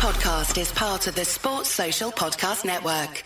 [0.00, 3.22] podcast is part of the Sports Social Podcast Network.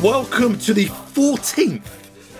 [0.00, 1.97] Welcome to the 14th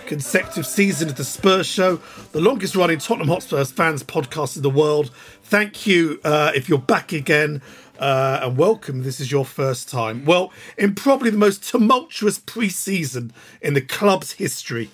[0.09, 1.97] consecutive season of the Spurs Show,
[2.31, 5.11] the longest running Tottenham Hotspurs fans podcast in the world.
[5.43, 7.61] Thank you uh, if you're back again.
[7.99, 9.03] Uh, and welcome.
[9.03, 10.25] This is your first time.
[10.25, 14.89] Well, in probably the most tumultuous pre season in the club's history.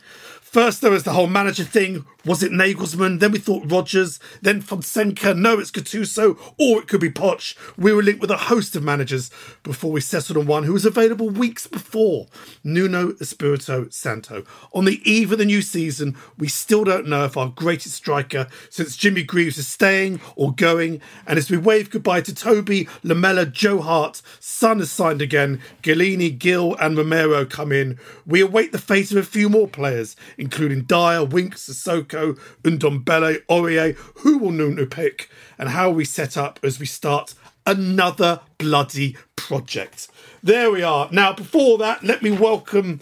[0.56, 2.06] First, there was the whole manager thing.
[2.24, 3.20] Was it Nagelsmann?
[3.20, 4.22] Then we thought Rodgers.
[4.42, 5.34] Then Fonseca.
[5.34, 6.40] No, it's Gattuso.
[6.58, 7.58] Or it could be Poch.
[7.78, 9.30] We were linked with a host of managers
[9.64, 12.28] before we settled on one who was available weeks before
[12.64, 14.46] Nuno Espirito Santo.
[14.74, 18.48] On the eve of the new season, we still don't know if our greatest striker
[18.70, 21.02] since Jimmy Greaves is staying or going.
[21.28, 26.40] And as we wave goodbye to Toby, Lamela, Joe Hart, Son has signed again, Gollini,
[26.40, 28.00] Gil, and Romero come in.
[28.26, 30.16] We await the fate of a few more players,
[30.46, 33.96] including Dier, Winks, Sissoko, Ndombele, Aurier.
[34.20, 35.28] Who will Nuno pick?
[35.58, 37.34] And how we set up as we start
[37.66, 40.08] another bloody project.
[40.44, 41.10] There we are.
[41.12, 43.02] Now, before that, let me welcome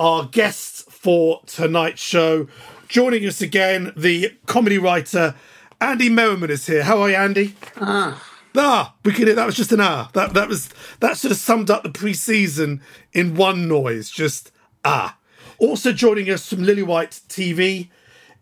[0.00, 2.48] our guests for tonight's show.
[2.88, 5.36] Joining us again, the comedy writer
[5.80, 6.82] Andy Merriman is here.
[6.82, 7.54] How are you, Andy?
[7.76, 8.20] Ah.
[8.56, 9.28] Ah, we could.
[9.28, 10.10] That was just an ah.
[10.14, 14.10] That that was that sort of summed up the pre-season in one noise.
[14.10, 14.50] Just
[14.84, 15.16] ah.
[15.60, 17.88] Also joining us from Lily White TV,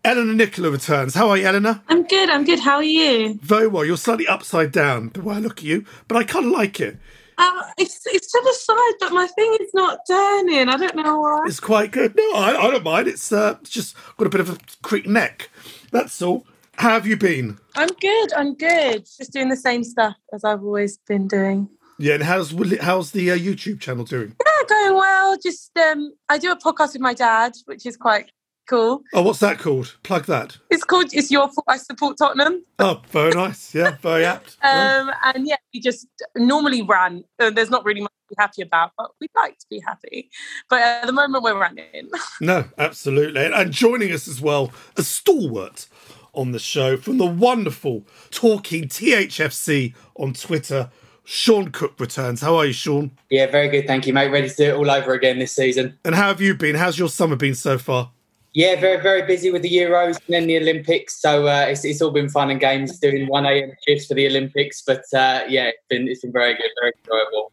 [0.05, 1.15] Eleanor Nicola returns.
[1.15, 1.81] How are you, Eleanor?
[1.89, 2.29] I'm good.
[2.29, 2.61] I'm good.
[2.61, 3.37] How are you?
[3.41, 3.83] Very well.
[3.83, 6.79] You're slightly upside down the way I look at you, but I kind of like
[6.79, 6.97] it.
[7.37, 10.69] Um, it's it's to the side, but my thing is not turning.
[10.69, 11.43] I don't know why.
[11.45, 12.15] It's quite good.
[12.15, 13.09] No, I, I don't mind.
[13.09, 15.49] It's uh, just got a bit of a creak neck.
[15.91, 16.45] That's all.
[16.75, 17.57] How have you been?
[17.75, 18.33] I'm good.
[18.33, 19.05] I'm good.
[19.17, 21.67] Just doing the same stuff as I've always been doing.
[21.97, 24.37] Yeah, and how's how's the uh, YouTube channel doing?
[24.45, 25.37] Yeah, going well.
[25.37, 28.31] Just um, I do a podcast with my dad, which is quite
[28.69, 29.01] cool.
[29.13, 29.95] Oh, what's that called?
[30.03, 30.57] Plug that.
[30.69, 33.73] It's called "It's Your Fault I Support Tottenham." Oh, very nice.
[33.73, 34.57] Yeah, very apt.
[34.63, 35.01] Yeah.
[35.01, 37.23] Um, and yeah, we just normally run.
[37.39, 40.29] Uh, there's not really much to be happy about, but we'd like to be happy.
[40.69, 42.09] But at the moment, we're running.
[42.41, 43.45] No, absolutely.
[43.45, 45.87] And joining us as well, a stalwart
[46.33, 50.89] on the show from the wonderful Talking THFC on Twitter.
[51.31, 52.41] Sean Cook returns.
[52.41, 53.11] How are you, Sean?
[53.29, 53.85] Yeah, very good.
[53.85, 54.31] Thank you, mate.
[54.31, 55.95] Ready to do it all over again this season.
[56.03, 56.75] And how have you been?
[56.75, 58.09] How's your summer been so far?
[58.55, 61.21] Yeah, very, very busy with the Euros and then the Olympics.
[61.21, 63.71] So uh, it's, it's all been fun and games doing 1 a.m.
[63.87, 64.81] shifts for the Olympics.
[64.81, 67.51] But uh, yeah, it's been, it's been very good, very enjoyable.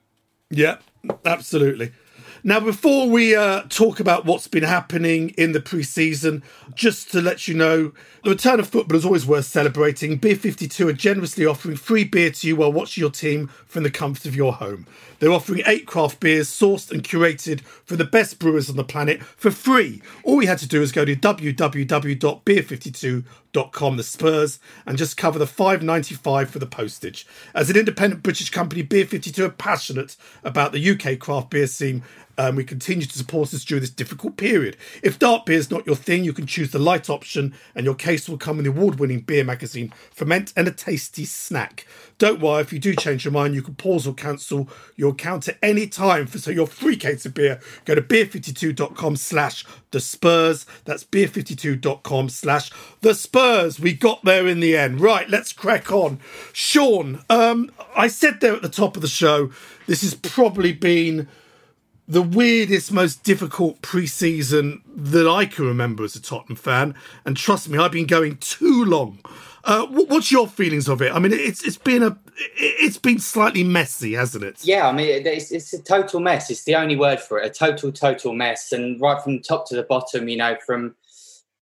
[0.49, 0.79] Yeah,
[1.27, 1.93] absolutely.
[2.47, 6.45] Now, before we uh, talk about what's been happening in the pre-season,
[6.77, 7.91] just to let you know,
[8.23, 10.19] the return of football is always worth celebrating.
[10.19, 13.91] Beer 52 are generously offering free beer to you while watching your team from the
[13.91, 14.87] comfort of your home.
[15.19, 19.25] They're offering eight craft beers sourced and curated for the best brewers on the planet
[19.25, 20.01] for free.
[20.23, 23.25] All you had to do is go to www.beer52.com,
[23.57, 27.27] the Spurs, and just cover the five ninety five for the postage.
[27.55, 32.03] As an independent British company, Beer 52 are passionate about the UK craft beer scene
[32.39, 34.77] um, we continue to support us during this difficult period.
[35.03, 37.95] If dark beer is not your thing, you can choose the light option, and your
[37.95, 41.87] case will come in the award winning beer magazine Ferment and a tasty snack.
[42.19, 45.49] Don't worry, if you do change your mind, you can pause or cancel your account
[45.49, 46.27] at any time.
[46.27, 49.65] For so your free case of beer, go to beer52.com slash
[49.97, 50.67] the Spurs.
[50.85, 52.71] That's beer52.com slash
[53.01, 53.81] the Spurs.
[53.81, 55.01] We got there in the end.
[55.01, 56.21] Right, let's crack on.
[56.53, 59.51] Sean, um, I said there at the top of the show,
[59.87, 61.29] this has probably been
[62.07, 66.95] the weirdest, most difficult pre-season that I can remember as a Tottenham fan.
[67.25, 69.21] And trust me, I've been going too long.
[69.67, 71.13] Uh, what's your feelings of it?
[71.13, 72.17] I mean, it's it's been a
[72.57, 74.59] it's been slightly messy, hasn't it?
[74.63, 76.51] Yeah, I mean, it's, it's a total mess.
[76.51, 78.71] It's the only word for it—a total, total mess.
[78.71, 80.95] And right from top to the bottom, you know, from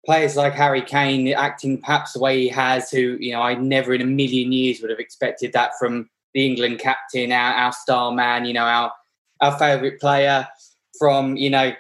[0.06, 3.94] players like Harry Kane acting perhaps the way he has, who you know, I never
[3.94, 8.12] in a million years would have expected that from the England captain, our, our star
[8.12, 8.92] man, you know, our
[9.40, 10.46] our favourite player
[11.00, 11.74] from, you know,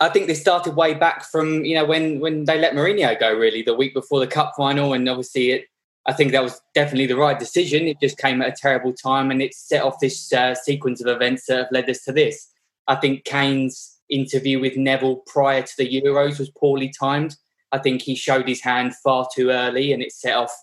[0.00, 3.32] I think they started way back from, you know, when when they let Mourinho go,
[3.32, 4.92] really, the week before the cup final.
[4.92, 5.66] And obviously, it,
[6.06, 7.86] I think that was definitely the right decision.
[7.86, 11.06] It just came at a terrible time and it set off this uh, sequence of
[11.06, 12.50] events that have led us to this.
[12.88, 17.36] I think Kane's interview with Neville prior to the Euros was poorly timed.
[17.72, 20.54] I think he showed his hand far too early and it set off,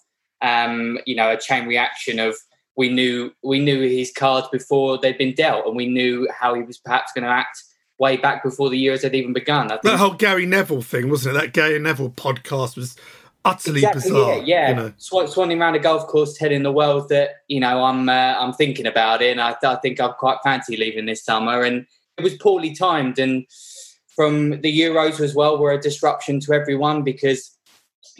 [0.42, 2.36] um, you know, a chain reaction of
[2.78, 6.62] we knew we knew his cards before they'd been dealt, and we knew how he
[6.62, 7.62] was perhaps going to act
[8.02, 9.68] way back before the Euros had even begun.
[9.68, 11.40] I think that whole Gary Neville thing, wasn't it?
[11.40, 12.98] That Gary Neville podcast was
[13.46, 14.38] utterly exactly, bizarre.
[14.38, 14.70] Yeah, yeah.
[14.70, 14.94] You know?
[14.98, 18.54] Swan, swanning around a golf course, telling the world that you know I'm uh, I'm
[18.54, 21.62] thinking about it, and I, I think I'm quite fancy leaving this summer.
[21.62, 21.86] And
[22.18, 23.46] it was poorly timed, and
[24.16, 27.56] from the Euros as well were a disruption to everyone because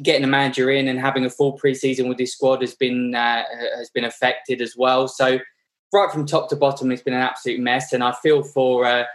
[0.02, 3.44] getting a manager in and having a full preseason with this squad has been uh,
[3.76, 5.08] has been affected as well.
[5.08, 5.40] So
[5.92, 8.86] right from top to bottom, it's been an absolute mess, and I feel for.
[8.86, 9.06] Uh,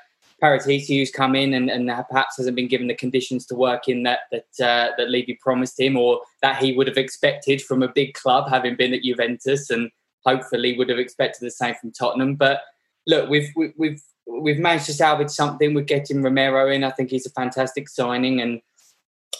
[0.42, 4.02] Paratici, who's come in and, and, perhaps hasn't been given the conditions to work in
[4.02, 7.88] that that uh, that Levy promised him, or that he would have expected from a
[7.88, 9.90] big club, having been at Juventus, and
[10.26, 12.34] hopefully would have expected the same from Tottenham.
[12.34, 12.60] But
[13.06, 15.72] look, we've we've we've managed to salvage something.
[15.72, 16.84] We're getting Romero in.
[16.84, 18.60] I think he's a fantastic signing, and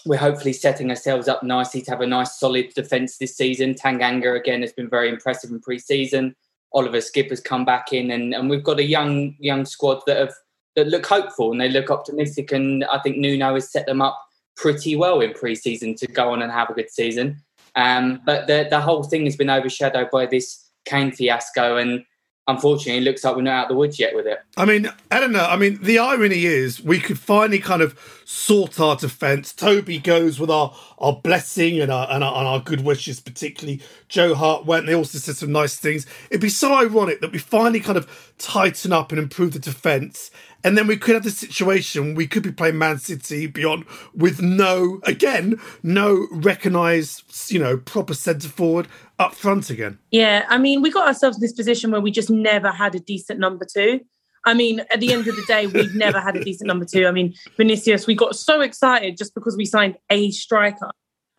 [0.07, 3.75] we're hopefully setting ourselves up nicely to have a nice, solid defence this season.
[3.75, 6.35] Tanganga again has been very impressive in pre-season.
[6.73, 10.17] Oliver Skipp has come back in, and, and we've got a young young squad that
[10.17, 10.35] have
[10.77, 12.53] that look hopeful and they look optimistic.
[12.53, 14.23] And I think Nuno has set them up
[14.57, 17.43] pretty well in pre-season to go on and have a good season.
[17.75, 22.05] Um, but the the whole thing has been overshadowed by this Kane fiasco, and
[22.49, 24.39] unfortunately, it looks like we're not out of the woods yet with it.
[24.57, 25.45] I mean, I don't know.
[25.45, 29.53] I mean, the irony is we could finally kind of sort our defence.
[29.53, 33.83] Toby goes with our, our blessing and our, and our, and our good wishes, particularly.
[34.09, 34.87] Joe Hart went.
[34.87, 36.07] They also said some nice things.
[36.31, 40.31] It'd be so ironic that we finally kind of tighten up and improve the defence.
[40.67, 43.85] And then we could have the situation we could be playing Man City beyond
[44.17, 48.89] with no, again, no recognised, you know, proper centre forward
[49.21, 50.01] up front again.
[50.11, 52.99] Yeah, I mean, we got ourselves in this position where we just never had a
[52.99, 54.01] decent number two.
[54.45, 57.07] I mean, at the end of the day, we've never had a decent number two.
[57.07, 60.91] I mean, Vinicius, we got so excited just because we signed a striker.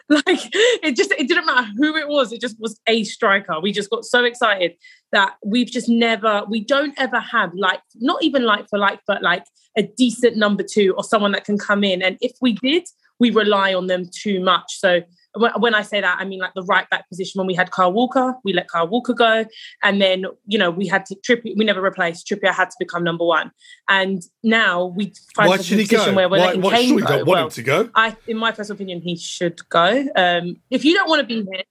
[0.25, 3.59] Like it just it didn't matter who it was, it just was a striker.
[3.59, 4.75] We just got so excited
[5.12, 9.21] that we've just never we don't ever have like not even like for like, but
[9.21, 9.44] like
[9.77, 12.01] a decent number two or someone that can come in.
[12.01, 12.88] And if we did,
[13.19, 14.80] we rely on them too much.
[14.80, 15.01] So
[15.37, 17.39] when I say that, I mean like the right back position.
[17.39, 19.45] When we had Kyle Walker, we let Kyle Walker go,
[19.83, 21.53] and then you know we had to Trippier.
[21.57, 22.53] We never replaced Trippier.
[22.53, 23.51] Had to become number one,
[23.87, 27.07] and now we find a position where we're Why, letting why Kane surely go.
[27.07, 27.89] don't want Well, him to go?
[27.95, 30.05] I, in my personal opinion, he should go.
[30.15, 31.63] Um, if you don't want to be here,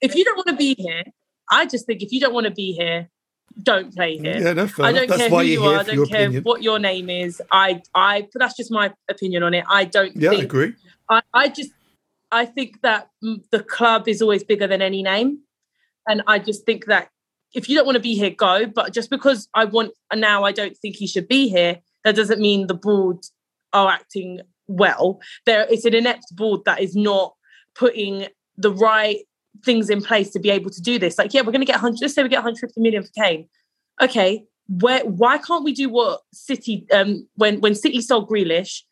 [0.00, 1.04] if you don't want to be here,
[1.50, 3.08] I just think if you don't want to be here,
[3.62, 4.38] don't play here.
[4.38, 5.80] Yeah, no, I don't That's care who you are.
[5.80, 6.44] I don't care opinion.
[6.44, 7.42] what your name is.
[7.50, 8.28] I, I.
[8.34, 9.64] That's just my opinion on it.
[9.68, 10.74] I don't Yeah, I agree.
[11.08, 11.70] I, I just.
[12.32, 13.10] I think that
[13.50, 15.40] the club is always bigger than any name,
[16.08, 17.10] and I just think that
[17.54, 18.66] if you don't want to be here, go.
[18.66, 21.80] But just because I want and now, I don't think he should be here.
[22.04, 23.18] That doesn't mean the board
[23.72, 25.20] are acting well.
[25.46, 27.34] There, it's an inept board that is not
[27.74, 29.18] putting the right
[29.64, 31.18] things in place to be able to do this.
[31.18, 32.00] Like, yeah, we're going to get 100.
[32.00, 33.48] Let's say we get 150 million for Kane.
[34.00, 35.04] Okay, where?
[35.04, 36.86] Why can't we do what City?
[36.92, 38.82] Um, when when City sold Grealish,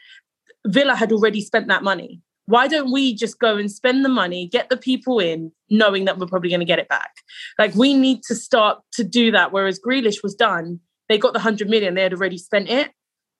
[0.67, 2.21] Villa had already spent that money.
[2.49, 6.19] Why don't we just go and spend the money, get the people in, knowing that
[6.19, 7.11] we're probably going to get it back?
[7.59, 9.53] Like we need to start to do that.
[9.53, 10.81] Whereas Grealish was done,
[11.11, 12.91] they got the hundred million, they had already spent it.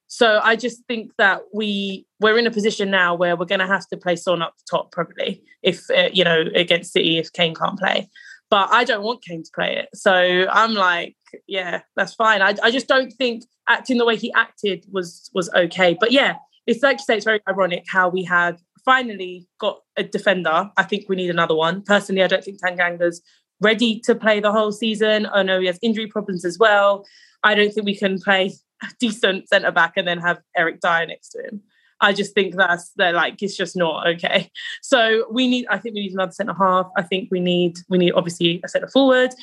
[0.09, 3.67] So I just think that we we're in a position now where we're going to
[3.67, 7.55] have to play Son up top probably if uh, you know against City if Kane
[7.55, 8.11] can't play.
[8.51, 11.17] But I don't want Kane to play it, so I'm like,
[11.47, 12.43] yeah, that's fine.
[12.43, 15.97] I, I just don't think acting the way he acted was was okay.
[15.99, 20.03] But yeah, it's like you say, it's very ironic how we have finally got a
[20.03, 20.71] defender.
[20.79, 21.83] I think we need another one.
[21.83, 23.21] Personally, I don't think Tanganga's
[23.61, 25.27] ready to play the whole season.
[25.31, 27.05] I know he has injury problems as well.
[27.43, 31.05] I don't think we can play a decent centre back and then have Eric Dier
[31.07, 31.61] next to him.
[32.01, 34.51] I just think that's they're like it's just not okay.
[34.81, 35.67] So we need.
[35.69, 36.87] I think we need another centre half.
[36.97, 39.35] I think we need we need obviously a centre forward.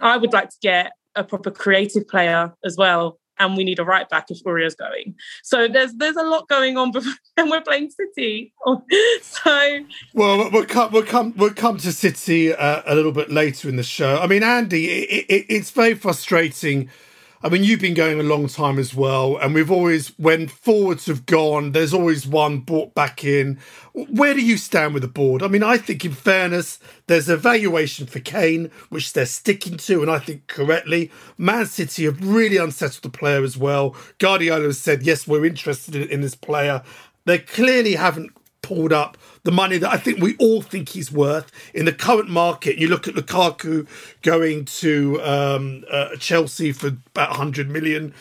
[0.00, 3.84] I would like to get a proper creative player as well, and we need a
[3.84, 5.14] right back if Aurelio's going.
[5.42, 8.52] So there's there's a lot going on, before, and we're playing City.
[9.22, 9.80] So
[10.14, 13.76] Well, we'll come, we'll come, we'll come to City uh, a little bit later in
[13.76, 14.18] the show.
[14.18, 16.88] I mean, Andy, it, it, it's very frustrating.
[17.44, 21.06] I mean, you've been going a long time as well, and we've always, when forwards
[21.06, 23.58] have gone, there's always one brought back in.
[23.94, 25.42] Where do you stand with the board?
[25.42, 30.02] I mean, I think, in fairness, there's a valuation for Kane, which they're sticking to,
[30.02, 31.10] and I think correctly.
[31.36, 33.96] Man City have really unsettled the player as well.
[34.18, 36.84] Guardiola has said, yes, we're interested in, in this player.
[37.24, 38.30] They clearly haven't
[38.62, 42.28] pulled up the money that I think we all think he's worth in the current
[42.28, 42.78] market.
[42.78, 43.86] You look at Lukaku
[44.22, 48.14] going to um, uh, Chelsea for about 100 million.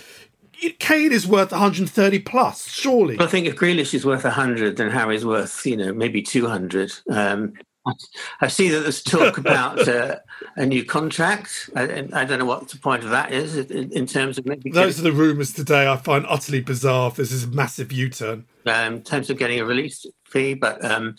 [0.80, 3.18] Kane is worth 130 plus, surely.
[3.20, 6.94] I think if Grealish is worth 100, then Harry's worth, you know, maybe 200.
[7.10, 7.54] Um,
[8.42, 10.20] I see that there's talk about uh,
[10.56, 11.70] a new contract.
[11.76, 14.70] I, I don't know what the point of that is in, in terms of maybe
[14.70, 17.12] Those are the rumours today I find utterly bizarre.
[17.12, 18.46] This is a massive U turn.
[18.68, 21.16] um, in terms of getting a release fee, but um,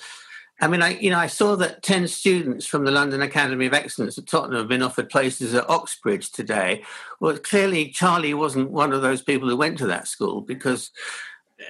[0.60, 3.74] I mean, I you know I saw that ten students from the London Academy of
[3.74, 6.84] Excellence at Tottenham have been offered places at Oxbridge today.
[7.18, 10.92] Well, clearly Charlie wasn't one of those people who went to that school because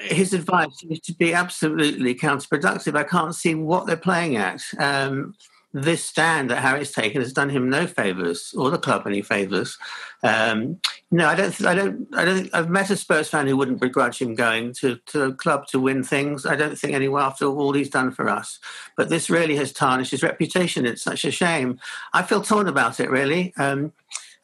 [0.00, 2.96] his advice is to be absolutely counterproductive.
[2.96, 4.62] I can't see what they're playing at.
[4.78, 5.34] Um,
[5.74, 9.78] this stand that Harry's taken has done him no favors or the club any favors.
[10.22, 10.78] Um,
[11.10, 11.64] no, I don't.
[11.64, 12.08] I don't.
[12.14, 12.50] I don't.
[12.52, 15.80] I've met a Spurs fan who wouldn't begrudge him going to to a club to
[15.80, 16.44] win things.
[16.44, 18.58] I don't think anyone after all he's done for us.
[18.96, 20.86] But this really has tarnished his reputation.
[20.86, 21.80] It's such a shame.
[22.12, 23.54] I feel torn about it really.
[23.56, 23.92] Um,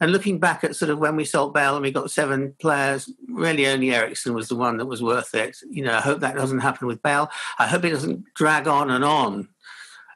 [0.00, 3.10] and looking back at sort of when we sold Bale and we got seven players,
[3.28, 5.56] really only Eriksen was the one that was worth it.
[5.68, 7.30] You know, I hope that doesn't happen with Bale.
[7.58, 9.48] I hope it doesn't drag on and on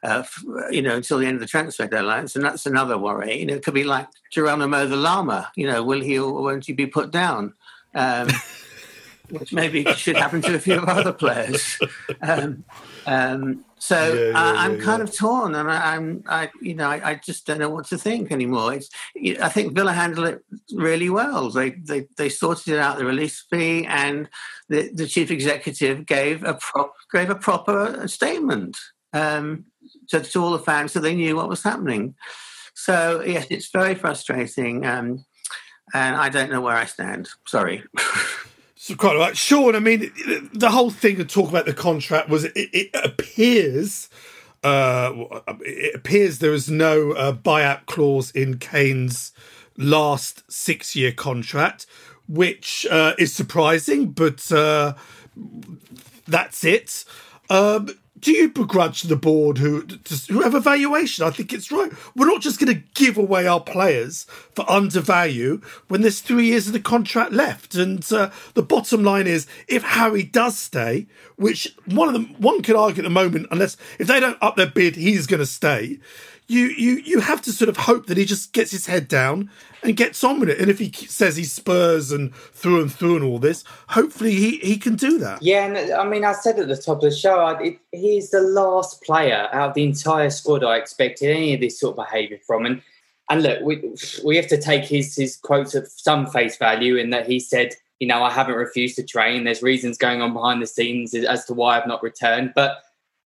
[0.03, 0.23] uh,
[0.69, 2.27] you know, until the end of the transfer deadline.
[2.35, 3.39] And that's another worry.
[3.39, 5.49] You know, it could be like Geronimo the Llama.
[5.55, 7.53] You know, will he or won't he be put down?
[7.95, 8.27] Um,
[9.29, 11.79] which maybe should happen to a few of other players.
[12.21, 12.65] Um,
[13.07, 16.73] um, so yeah, yeah, I, am yeah, kind of torn, and I, am I, you
[16.73, 18.73] know, I, I, just don't know what to think anymore.
[18.73, 18.89] It's,
[19.41, 21.49] I think Villa handled it really well.
[21.49, 24.29] They they they sorted it out the release fee, and
[24.69, 28.77] the, the chief executive gave a prop, gave a proper statement.
[29.11, 29.65] Um,
[30.09, 32.15] to, to all the fans so they knew what was happening.
[32.73, 34.85] So, yes, it's very frustrating.
[34.85, 35.25] Um,
[35.93, 37.29] and I don't know where I stand.
[37.45, 37.83] Sorry.
[38.83, 39.77] So quite right, Sean.
[39.77, 40.11] I mean,
[40.51, 44.09] the whole thing to talk about the contract was it, it appears,
[44.61, 45.13] uh,
[45.61, 49.31] it appears there is no uh, buyout clause in Kane's
[49.77, 51.85] last six-year contract,
[52.27, 54.95] which uh, is surprising, but uh,
[56.27, 57.05] that's it.
[57.49, 57.87] Um,
[58.23, 59.85] do you begrudge the board who
[60.29, 61.25] who have evaluation?
[61.25, 61.91] I think it's right.
[62.15, 64.23] We're not just going to give away our players
[64.55, 67.75] for undervalue when there's three years of the contract left.
[67.75, 72.61] And uh, the bottom line is, if Harry does stay, which one of them one
[72.61, 75.45] could argue at the moment, unless if they don't up their bid, he's going to
[75.45, 75.99] stay
[76.47, 79.49] you you you have to sort of hope that he just gets his head down
[79.81, 80.59] and gets on with it.
[80.59, 84.57] And if he says he Spurs and through and through and all this, hopefully he
[84.57, 85.41] he can do that.
[85.41, 87.79] Yeah, and uh, I mean, I said at the top of the show, I, it,
[87.91, 91.97] he's the last player out of the entire squad I expected any of this sort
[91.97, 92.65] of behaviour from.
[92.65, 92.81] And
[93.29, 97.09] and look, we we have to take his his quotes at some face value in
[97.11, 97.75] that he said.
[97.99, 99.45] You know, I haven't refused to train.
[99.45, 102.51] There's reasons going on behind the scenes as to why I've not returned.
[102.53, 102.83] But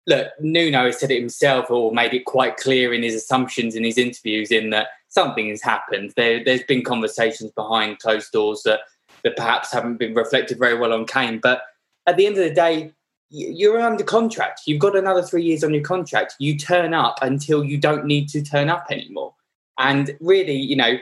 [0.08, 3.84] look, Nuno has said it himself or made it quite clear in his assumptions in
[3.84, 6.14] his interviews in that something has happened.
[6.16, 8.82] There, has been conversations behind closed doors that,
[9.24, 11.40] that perhaps haven't been reflected very well on Kane.
[11.42, 11.62] But
[12.06, 12.92] at the end of the day,
[13.30, 14.62] you're under contract.
[14.66, 16.36] You've got another three years on your contract.
[16.40, 19.34] You turn up until you don't need to turn up anymore.
[19.80, 20.98] And really, you know,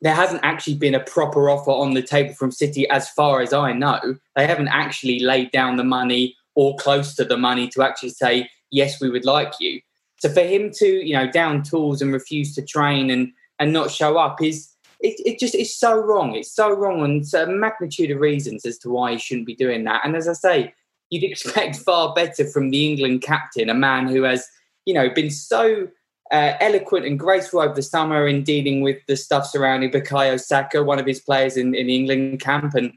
[0.00, 3.52] there hasn't actually been a proper offer on the table from City as far as
[3.52, 4.16] I know.
[4.36, 8.48] They haven't actually laid down the money or close to the money to actually say,
[8.70, 9.80] yes, we would like you.
[10.18, 13.90] So for him to, you know, down tools and refuse to train and and not
[13.90, 14.68] show up is
[15.00, 16.34] it, it just is so wrong.
[16.34, 19.54] It's so wrong and it's a magnitude of reasons as to why he shouldn't be
[19.54, 20.00] doing that.
[20.04, 20.74] And as I say,
[21.10, 24.46] you'd expect far better from the England captain, a man who has,
[24.86, 25.88] you know, been so
[26.32, 30.82] uh, eloquent and graceful over the summer in dealing with the stuff surrounding Bukayo Saka,
[30.82, 32.92] one of his players in, in England camp, and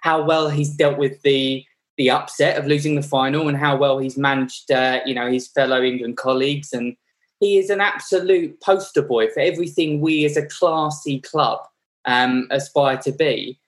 [0.00, 1.64] how well he's dealt with the
[1.96, 5.48] the upset of losing the final and how well he's managed, uh, you know, his
[5.48, 6.72] fellow England colleagues.
[6.72, 6.96] And
[7.40, 11.60] he is an absolute poster boy for everything we as a classy club
[12.04, 13.58] um, aspire to be.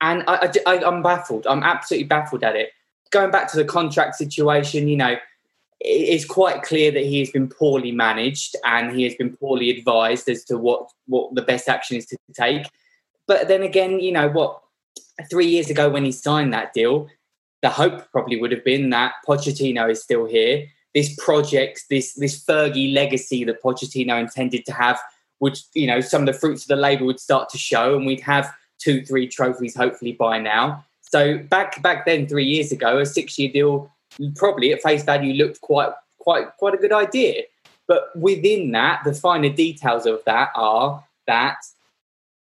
[0.00, 1.46] And I, I, I'm baffled.
[1.46, 2.70] I'm absolutely baffled at it.
[3.10, 5.16] Going back to the contract situation, you know,
[5.80, 10.28] it's quite clear that he has been poorly managed and he has been poorly advised
[10.28, 12.66] as to what, what the best action is to take.
[13.26, 14.60] But then again, you know what?
[15.30, 17.08] Three years ago, when he signed that deal,
[17.62, 20.66] the hope probably would have been that Pochettino is still here.
[20.94, 25.00] This project, this this Fergie legacy that Pochettino intended to have,
[25.40, 28.04] would you know some of the fruits of the labour would start to show, and
[28.04, 30.84] we'd have two, three trophies hopefully by now.
[31.00, 33.90] So back back then, three years ago, a six year deal
[34.36, 37.44] probably at face value looked quite quite quite a good idea.
[37.86, 41.56] But within that, the finer details of that are that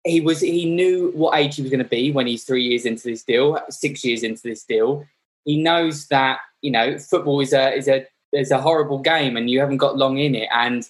[0.04, 2.86] he was he knew what age he was going to be when he's three years
[2.86, 5.06] into this deal, six years into this deal.
[5.46, 9.50] He knows that you know football is a is a is a horrible game, and
[9.50, 10.48] you haven't got long in it.
[10.54, 10.88] And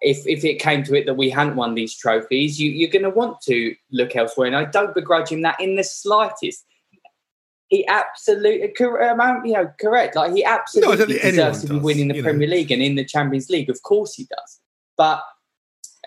[0.00, 3.04] if if it came to it that we hadn't won these trophies, you, you're going
[3.04, 4.48] to want to look elsewhere.
[4.48, 6.64] And I don't begrudge him that in the slightest.
[7.68, 10.14] He absolutely, um, you know, correct.
[10.14, 12.46] Like he absolutely no, deserves to be winning the Premier.
[12.46, 13.70] League and in the Champions League.
[13.70, 14.60] Of course, he does.
[14.98, 15.22] But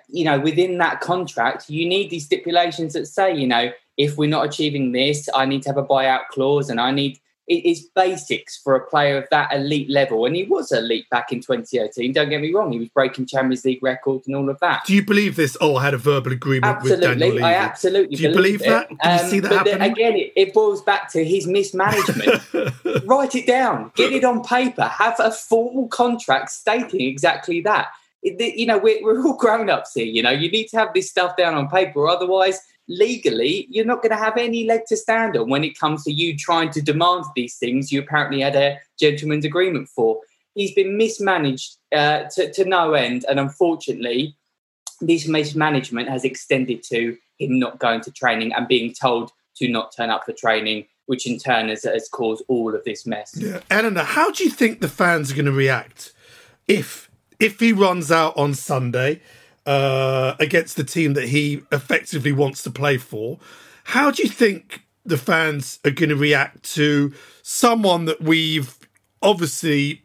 [0.09, 4.29] you know, within that contract, you need these stipulations that say, you know, if we're
[4.29, 7.87] not achieving this, I need to have a buyout clause and I need it is
[7.95, 10.25] basics for a player of that elite level.
[10.25, 12.11] And he was elite back in 2018.
[12.11, 14.83] Don't get me wrong; he was breaking Champions League records and all of that.
[14.85, 15.55] Do you believe this?
[15.61, 18.15] Oh, I had a verbal agreement absolutely, with Daniel I absolutely.
[18.15, 18.91] Do you believe, believe that?
[18.91, 18.97] It.
[18.99, 19.91] Did you um, see that the- happening?
[19.91, 22.41] again, it, it boils back to his mismanagement.
[23.05, 27.89] Write it down, get it on paper, have a formal contract stating exactly that.
[28.25, 30.05] You know, we're, we're all grown ups here.
[30.05, 34.01] You know, you need to have this stuff down on paper, otherwise, legally, you're not
[34.01, 36.81] going to have any leg to stand on when it comes to you trying to
[36.81, 40.19] demand these things you apparently had a gentleman's agreement for.
[40.55, 44.35] He's been mismanaged uh, to, to no end, and unfortunately,
[45.01, 49.93] this mismanagement has extended to him not going to training and being told to not
[49.95, 53.35] turn up for training, which in turn has, has caused all of this mess.
[53.37, 53.61] Yeah.
[53.69, 56.13] Eleanor, how do you think the fans are going to react
[56.67, 59.21] if if he runs out on Sunday
[59.65, 63.39] uh, against the team that he effectively wants to play for?
[63.85, 68.77] How do you think the fans are going to react to someone that we've
[69.21, 70.01] obviously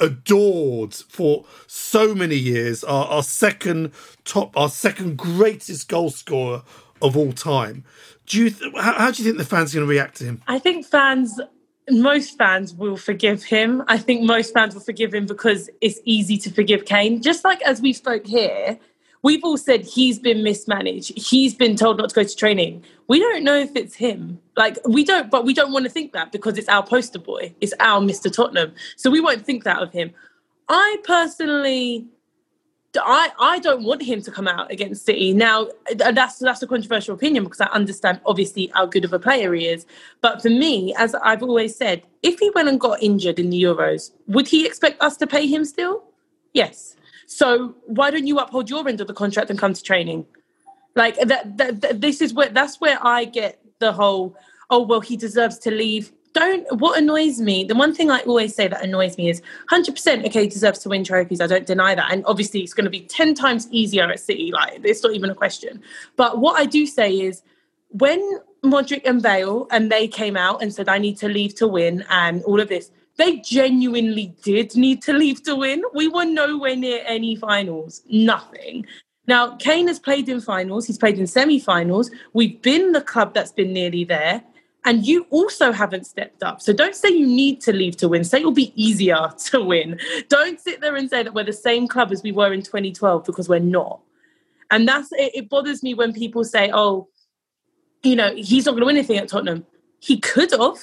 [0.00, 3.92] adored for so many years, our, our second
[4.24, 6.62] top, our second greatest goal scorer
[7.02, 7.84] of all time?
[8.26, 10.24] Do you th- how, how do you think the fans are going to react to
[10.24, 10.42] him?
[10.46, 11.40] I think fans,
[11.90, 13.82] most fans will forgive him.
[13.88, 17.20] I think most fans will forgive him because it's easy to forgive Kane.
[17.20, 18.78] Just like as we spoke here,
[19.22, 21.18] we've all said he's been mismanaged.
[21.18, 22.84] He's been told not to go to training.
[23.08, 24.40] We don't know if it's him.
[24.56, 27.54] Like we don't, but we don't want to think that because it's our poster boy.
[27.60, 28.32] It's our Mr.
[28.32, 28.72] Tottenham.
[28.96, 30.12] So we won't think that of him.
[30.68, 32.06] I personally
[33.02, 35.32] I, I don't want him to come out against City.
[35.32, 39.52] Now, that's that's a controversial opinion because I understand obviously how good of a player
[39.54, 39.86] he is.
[40.20, 43.62] But for me, as I've always said, if he went and got injured in the
[43.62, 46.04] Euros, would he expect us to pay him still?
[46.52, 46.96] Yes.
[47.26, 50.26] So why don't you uphold your end of the contract and come to training?
[50.94, 54.36] Like that, that, that this is where that's where I get the whole
[54.70, 56.12] oh well he deserves to leave.
[56.34, 60.26] Don't what annoys me, the one thing I always say that annoys me is 100%
[60.26, 61.40] okay, deserves to win trophies.
[61.40, 62.12] I don't deny that.
[62.12, 65.30] And obviously it's going to be 10 times easier at City, like it's not even
[65.30, 65.80] a question.
[66.16, 67.42] But what I do say is
[67.90, 68.20] when
[68.64, 72.04] Modric and Bale and they came out and said I need to leave to win
[72.10, 75.82] and all of this, they genuinely did need to leave to win.
[75.94, 78.86] We were nowhere near any finals, nothing.
[79.26, 82.10] Now, Kane has played in finals, he's played in semi finals.
[82.32, 84.42] We've been the club that's been nearly there,
[84.84, 86.60] and you also haven't stepped up.
[86.60, 88.22] So don't say you need to leave to win.
[88.22, 89.98] Say it'll be easier to win.
[90.28, 93.24] Don't sit there and say that we're the same club as we were in 2012
[93.24, 94.00] because we're not.
[94.70, 97.08] And that's it, it bothers me when people say, oh,
[98.02, 99.64] you know, he's not going to win anything at Tottenham.
[100.00, 100.76] He could have.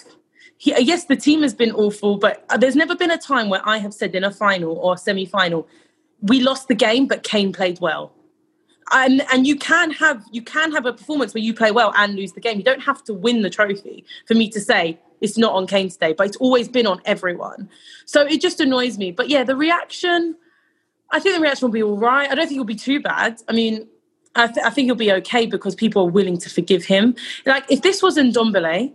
[0.57, 3.61] He, yes, the team has been awful, but uh, there's never been a time where
[3.67, 5.67] I have said in a final or semi final,
[6.21, 8.13] we lost the game, but Kane played well.
[8.93, 12.15] And, and you can have you can have a performance where you play well and
[12.15, 12.57] lose the game.
[12.57, 15.89] You don't have to win the trophy for me to say it's not on Kane
[15.89, 17.69] today, but it's always been on everyone.
[18.05, 19.11] So it just annoys me.
[19.11, 20.35] But yeah, the reaction,
[21.11, 22.29] I think the reaction will be all right.
[22.29, 23.39] I don't think it'll be too bad.
[23.47, 23.87] I mean,
[24.35, 27.15] I, th- I think he'll be okay because people are willing to forgive him.
[27.45, 28.93] Like if this was Ndombele,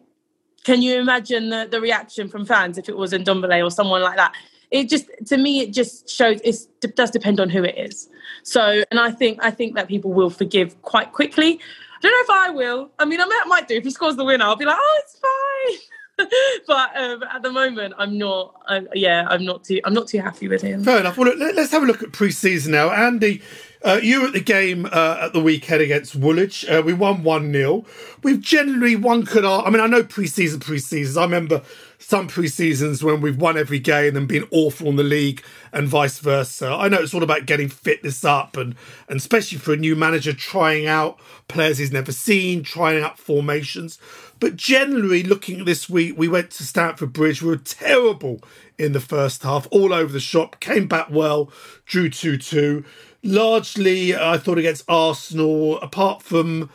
[0.65, 4.17] can you imagine the, the reaction from fans if it was Ndombele or someone like
[4.17, 4.35] that?
[4.71, 8.09] It just to me it just shows it does depend on who it is.
[8.43, 11.61] So and I think I think that people will forgive quite quickly.
[11.97, 12.91] I don't know if I will.
[12.99, 14.45] I mean, I might, might do if he scores the winner.
[14.45, 15.79] I'll be like, oh, it's fine.
[16.67, 18.55] but um, at the moment, I'm not.
[18.95, 19.81] Yeah, I'm not too.
[19.85, 20.83] I'm not too happy with him.
[20.83, 21.17] Fair enough.
[21.19, 22.91] Well, look, let- let's have a look at pre-season now.
[22.91, 23.43] Andy,
[23.85, 26.69] uh, you were at the game uh, at the weekend against Woolwich.
[26.69, 27.85] Uh, we won 1 0.
[28.23, 31.17] We've generally, one could I mean, I know pre-season, pre-seasons.
[31.17, 31.63] I remember
[31.99, 36.19] some pre-seasons when we've won every game and been awful in the league and vice
[36.19, 36.69] versa.
[36.69, 38.75] I know it's all about getting fitness up and,
[39.09, 43.99] and especially for a new manager, trying out players he's never seen, trying out formations.
[44.39, 47.43] But generally, looking at this week, we went to Stamford Bridge.
[47.43, 48.43] We were terrible
[48.79, 50.61] in the first half, all over the shop.
[50.61, 51.51] Came back well,
[51.87, 52.85] drew 2 2.
[53.23, 56.71] Largely, I thought against Arsenal, apart from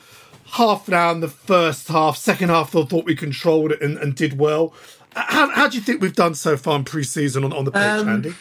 [0.53, 3.97] half an hour in the first half, second half, I thought we controlled it and,
[3.97, 4.73] and did well.
[5.13, 7.71] How, how do you think we've done so far in pre season on, on the
[7.71, 8.33] pitch, Um, Andy?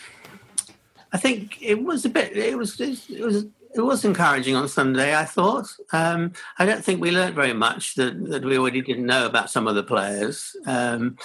[1.13, 2.37] I think it was a bit.
[2.37, 2.81] It was.
[2.81, 3.47] It was.
[3.73, 5.15] It was encouraging on Sunday.
[5.15, 5.69] I thought.
[5.93, 9.51] Um, I don't think we learnt very much that, that we already didn't know about
[9.51, 10.57] some of the players.
[10.67, 11.17] Um,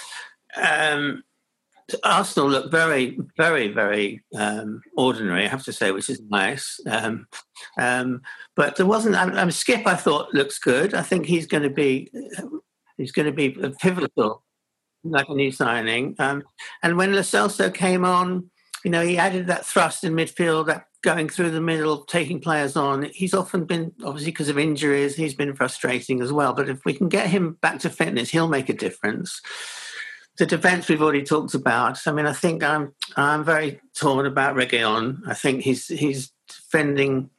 [0.56, 1.24] um,
[2.02, 5.44] Arsenal looked very, very, very um, ordinary.
[5.44, 6.80] I have to say, which is nice.
[6.88, 7.28] Um,
[7.78, 8.22] um,
[8.54, 9.16] but there wasn't.
[9.16, 10.94] I, I, Skipp, I thought looks good.
[10.94, 12.10] I think he's going to be.
[12.96, 14.42] He's going to be pivotal,
[15.10, 16.14] like a new signing.
[16.18, 16.42] Um,
[16.82, 18.50] and when Celso came on
[18.86, 22.76] you know, he added that thrust in midfield, that going through the middle, taking players
[22.76, 23.02] on.
[23.12, 26.52] He's often been, obviously because of injuries, he's been frustrating as well.
[26.52, 29.40] But if we can get him back to fitness, he'll make a difference.
[30.38, 31.98] the defence we've already talked about.
[32.06, 35.18] I mean, I think I'm I'm very torn about Reguilón.
[35.26, 37.30] I think he's he's defending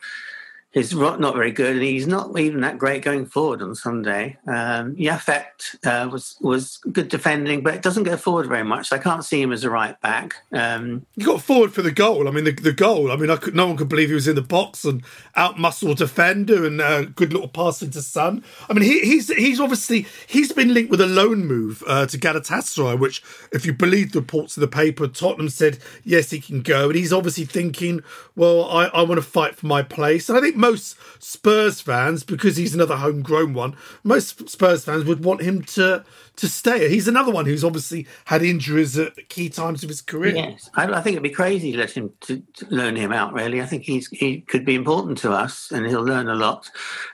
[0.74, 4.38] is not very good, and he's not even that great going forward on Sunday.
[4.48, 8.90] Um, uh, was was good defending, but it doesn't go forward very much.
[8.90, 10.36] So I can't see him as a right back.
[10.52, 12.28] Um, he got forward for the goal.
[12.28, 13.12] I mean, the, the goal.
[13.12, 15.04] I mean, I could, no one could believe he was in the box and
[15.36, 18.44] out muscle defender and uh, good little pass into Son.
[18.70, 22.18] I mean, he, he's he's obviously he's been linked with a loan move uh, to
[22.18, 26.62] Galatasaray, which, if you believe the reports of the paper, Tottenham said yes, he can
[26.62, 28.04] go, and he's obviously thinking,
[28.36, 30.28] well, I, I want to fight for my place.
[30.28, 35.24] And I think most Spurs fans, because he's another homegrown one, most Spurs fans would
[35.24, 36.04] want him to
[36.38, 36.88] to stay.
[36.90, 40.36] He's another one who's obviously had injuries at key times of his career.
[40.36, 43.34] Yes, I, I think it'd be crazy to let him to, to, learn him out.
[43.34, 46.70] Really, I think he's he could be important to us, and he'll learn a lot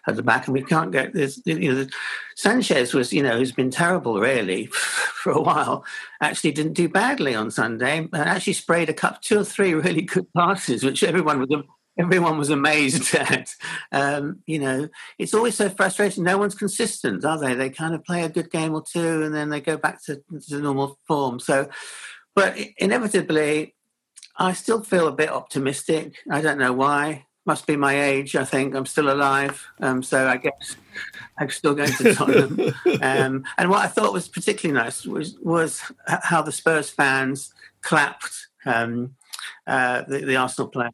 [0.07, 0.47] at the back.
[0.47, 1.41] And we can't get this.
[1.45, 1.87] You know,
[2.35, 5.85] Sanchez was you know who's been terrible really for a while.
[6.21, 10.01] Actually, didn't do badly on Sunday, and actually sprayed a couple, two or three really
[10.01, 11.49] good passes, which everyone was
[11.97, 13.53] everyone was amazed at.
[13.91, 16.23] Um, you know, it's always so frustrating.
[16.23, 17.53] No one's consistent, are they?
[17.53, 20.21] They kind of play a good game or two and then they go back to,
[20.49, 21.39] to normal form.
[21.39, 21.69] So,
[22.35, 23.75] but inevitably,
[24.37, 26.15] I still feel a bit optimistic.
[26.29, 27.25] I don't know why.
[27.45, 28.37] Must be my age.
[28.37, 29.67] I think I'm still alive.
[29.81, 30.77] Um, so I guess
[31.37, 32.73] I'm still going to Tottenham.
[33.01, 38.47] um, and what I thought was particularly nice was was how the Spurs fans clapped
[38.65, 39.15] um,
[39.67, 40.91] uh, the, the Arsenal player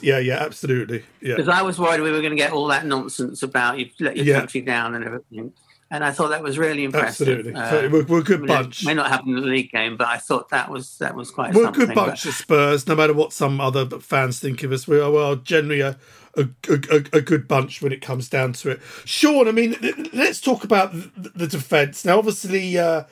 [0.00, 1.04] yeah, yeah, absolutely.
[1.20, 1.36] Yeah.
[1.36, 4.16] Because I was worried we were going to get all that nonsense about you let
[4.16, 4.38] your yeah.
[4.38, 5.52] country down and everything.
[5.92, 7.28] And I thought that was really impressive.
[7.28, 8.84] Absolutely, uh, we're, we're, a good bunch.
[8.86, 11.52] may not happen in the league game, but I thought that was that was quite.
[11.52, 12.26] We're a good bunch but...
[12.26, 14.86] of Spurs, no matter what some other fans think of us.
[14.86, 15.98] We are well generally a,
[16.36, 18.80] a, a, a, good bunch when it comes down to it.
[19.04, 19.74] Sean, I mean,
[20.12, 22.18] let's talk about the, the defence now.
[22.18, 23.04] Obviously, uh,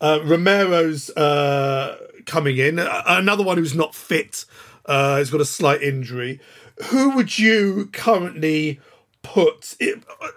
[0.00, 4.44] uh, Romero's uh, coming in, another one who's not fit
[4.86, 6.40] uh, he's got a slight injury.
[6.84, 8.80] Who would you currently
[9.22, 9.76] put,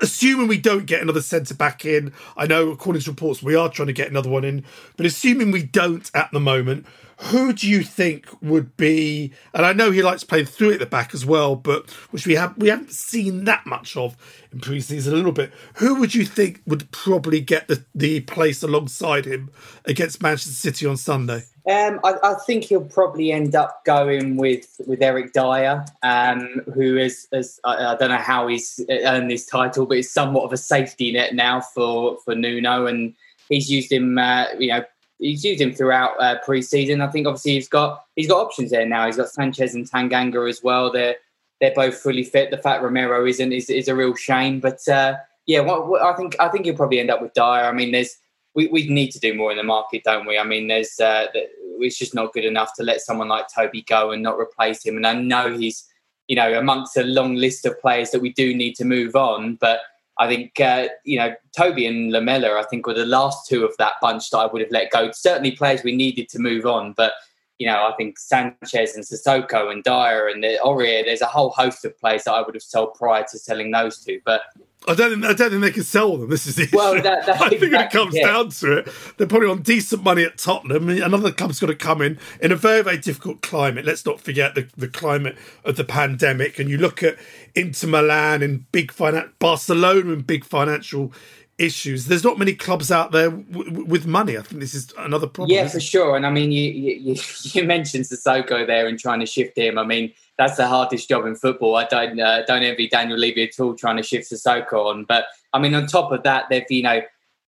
[0.02, 2.14] assuming we don't get another centre back in?
[2.36, 4.64] I know, according to reports, we are trying to get another one in,
[4.96, 6.86] but assuming we don't at the moment,
[7.20, 9.34] who do you think would be?
[9.54, 12.36] And I know he likes playing through at the back as well, but which we
[12.36, 14.16] have we haven't seen that much of
[14.52, 15.52] in preseason a little bit.
[15.76, 19.50] Who would you think would probably get the the place alongside him
[19.86, 21.44] against Manchester City on Sunday?
[21.70, 26.98] Um, I, I, think he'll probably end up going with with Eric Dier, um, who
[26.98, 30.54] is, is I, I, don't know how he's earned this title, but it's somewhat of
[30.54, 33.14] a safety net now for for Nuno, and
[33.50, 34.86] he's used him, uh, you know,
[35.20, 37.02] he's used him throughout uh, pre-season.
[37.02, 39.06] I think obviously he's got he's got options there now.
[39.06, 40.90] He's got Sanchez and Tanganga as well.
[40.90, 41.16] They're
[41.60, 42.50] they're both fully fit.
[42.50, 45.16] The fact Romero isn't is, is a real shame, but uh,
[45.48, 47.44] yeah, what, what, I think I think he'll probably end up with Dier.
[47.44, 48.18] I mean, there's
[48.58, 50.40] we, we need to do more in the market, don't we?
[50.40, 54.10] I mean, there's uh, it's just not good enough to let someone like Toby go
[54.10, 54.98] and not replace him.
[54.98, 55.88] And I know he's
[56.28, 59.56] you know amongst a long list of players that we do need to move on,
[59.62, 59.82] but
[60.18, 63.78] I think uh, you know Toby and Lamela, I think were the last two of
[63.78, 65.12] that bunch that I would have let go.
[65.12, 67.14] Certainly players we needed to move on, but
[67.60, 71.06] you know I think Sanchez and Sissoko and Dier and the Aurier.
[71.06, 74.04] There's a whole host of players that I would have sold prior to selling those
[74.04, 74.22] two.
[74.26, 74.42] But
[74.88, 76.30] I don't, think, I don't think they can sell them.
[76.30, 76.78] This is the issue.
[76.78, 78.28] Well, that, that, I think when it comes yeah.
[78.28, 80.88] down to it, they're probably on decent money at Tottenham.
[80.88, 83.86] Another club's got to come in in a very, very difficult climate.
[83.86, 86.58] Let's not forget the, the climate of the pandemic.
[86.58, 87.18] And you look at
[87.54, 91.12] Inter Milan and big finance, Barcelona and big financial
[91.58, 92.06] issues.
[92.06, 94.38] There's not many clubs out there w- with money.
[94.38, 95.56] I think this is another problem.
[95.56, 96.16] Yeah, for sure.
[96.16, 99.78] And I mean, you, you, you mentioned Sissoko there and trying to shift him.
[99.78, 101.76] I mean, that's the hardest job in football.
[101.76, 105.06] I don't uh, don't envy Daniel Levy at all trying to shift Sissoko on.
[105.06, 107.02] But I mean, on top of that, they've you know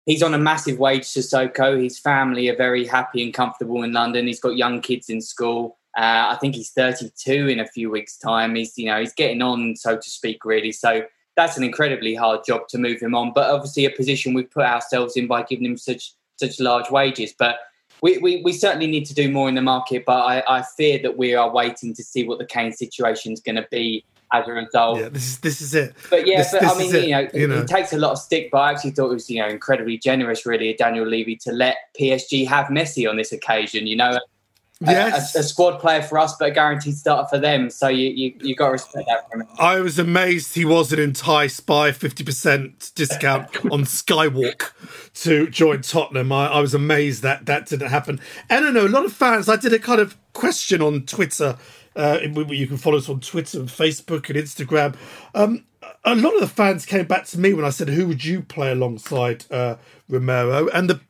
[0.05, 1.03] he's on a massive wage.
[1.03, 4.27] Sissoko, his family are very happy and comfortable in London.
[4.27, 5.77] He's got young kids in school.
[5.97, 8.55] Uh, I think he's 32 in a few weeks' time.
[8.55, 10.73] He's you know he's getting on, so to speak, really.
[10.73, 11.03] So
[11.35, 13.31] that's an incredibly hard job to move him on.
[13.33, 17.33] But obviously, a position we've put ourselves in by giving him such such large wages.
[17.37, 17.57] But
[18.01, 20.99] we, we, we certainly need to do more in the market, but I, I fear
[21.03, 24.47] that we are waiting to see what the Kane situation is going to be as
[24.47, 24.99] a result.
[24.99, 25.95] Yeah, this is this is it.
[26.09, 28.11] But yeah, this, but this I mean, you know, you know, it, takes a lot
[28.11, 31.35] of stick, but I actually thought it was you know incredibly generous, really, Daniel Levy
[31.37, 33.87] to let PSG have Messi on this occasion.
[33.87, 34.19] You know,
[34.91, 35.35] yes.
[35.35, 37.69] a, a, squad player for us, but a guaranteed starter for them.
[37.69, 39.47] So you you, you got to respect that from him.
[39.59, 44.71] I was amazed he wasn't enticed by fifty percent discount on Skywalk
[45.23, 46.31] to join Tottenham.
[46.31, 48.19] I, I, was amazed that that didn't happen.
[48.49, 49.49] And I know a lot of fans.
[49.49, 51.57] I did a kind of question on Twitter.
[51.95, 54.95] Uh, you can follow us on Twitter and Facebook and Instagram.
[55.35, 55.65] Um,
[56.03, 58.41] a lot of the fans came back to me when I said, "Who would you
[58.41, 59.75] play alongside uh,
[60.09, 61.01] Romero?" And the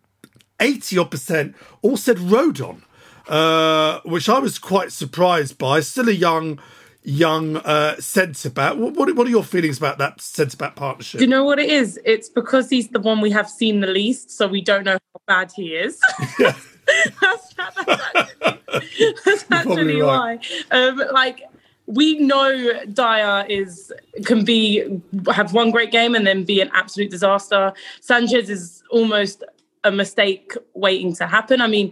[0.60, 2.84] 80 odd percent all said Rodon,
[3.28, 5.80] uh, which I was quite surprised by.
[5.80, 6.60] Still a young
[7.04, 8.76] young uh, centre back.
[8.76, 11.20] What, what, what are your feelings about that centre back partnership?
[11.20, 12.00] Do you know what it is?
[12.06, 15.22] It's because he's the one we have seen the least, so we don't know how
[15.28, 16.00] bad he is.
[16.40, 16.56] Yeah.
[17.22, 20.40] that's, that's actually, that's actually right.
[20.72, 20.78] why.
[20.78, 21.44] Um, like
[21.86, 23.92] we know Dier is
[24.26, 27.74] can be have one great game and then be an absolute disaster.
[28.02, 29.44] Sanchez is almost
[29.84, 31.62] a mistake waiting to happen.
[31.62, 31.92] I mean,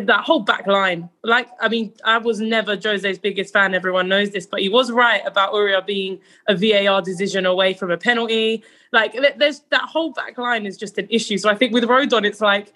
[0.00, 3.74] that whole back line, like, I mean, I was never Jose's biggest fan.
[3.74, 7.90] Everyone knows this, but he was right about Aurier being a VAR decision away from
[7.90, 8.64] a penalty.
[8.92, 11.38] Like, there's that whole back line is just an issue.
[11.38, 12.72] So I think with Rodon, it's like,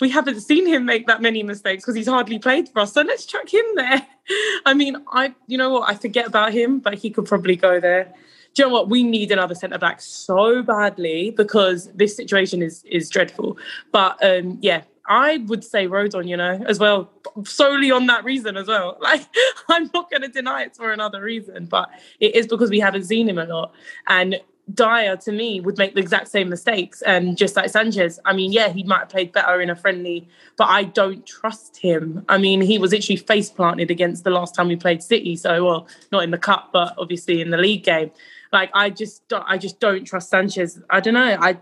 [0.00, 2.92] we haven't seen him make that many mistakes because he's hardly played for us.
[2.92, 4.06] So let's chuck him there.
[4.66, 7.80] I mean, I, you know what, I forget about him, but he could probably go
[7.80, 8.14] there
[8.56, 8.88] do you know what?
[8.88, 13.58] We need another centre back so badly because this situation is is dreadful.
[13.92, 17.10] But um, yeah, I would say Rodon, you know, as well,
[17.44, 18.98] solely on that reason as well.
[19.06, 19.26] Like,
[19.68, 23.04] I'm not going to deny it's for another reason, but it is because we haven't
[23.04, 23.72] seen him a lot.
[24.08, 24.40] And
[24.72, 27.02] Dier, to me, would make the exact same mistakes.
[27.02, 30.26] And just like Sanchez, I mean, yeah, he might have played better in a friendly,
[30.56, 32.24] but I don't trust him.
[32.28, 35.36] I mean, he was actually face planted against the last time we played City.
[35.36, 38.10] So, well, not in the cup, but obviously in the league game.
[38.52, 40.80] Like I just don't, I just don't trust Sanchez.
[40.90, 41.36] I don't know.
[41.40, 41.58] I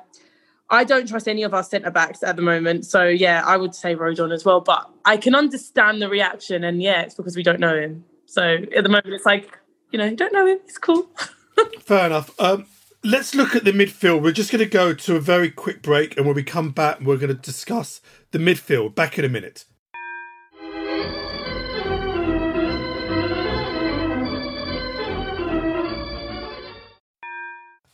[0.70, 2.86] I don't trust any of our centre backs at the moment.
[2.86, 4.60] So yeah, I would say Rodon as well.
[4.60, 8.04] But I can understand the reaction, and yeah, it's because we don't know him.
[8.26, 9.58] So at the moment, it's like
[9.90, 10.58] you know, you don't know him.
[10.64, 11.08] It's cool.
[11.80, 12.38] Fair enough.
[12.40, 12.66] Um,
[13.04, 14.22] let's look at the midfield.
[14.22, 17.00] We're just going to go to a very quick break, and when we come back,
[17.00, 18.00] we're going to discuss
[18.32, 18.94] the midfield.
[18.94, 19.66] Back in a minute.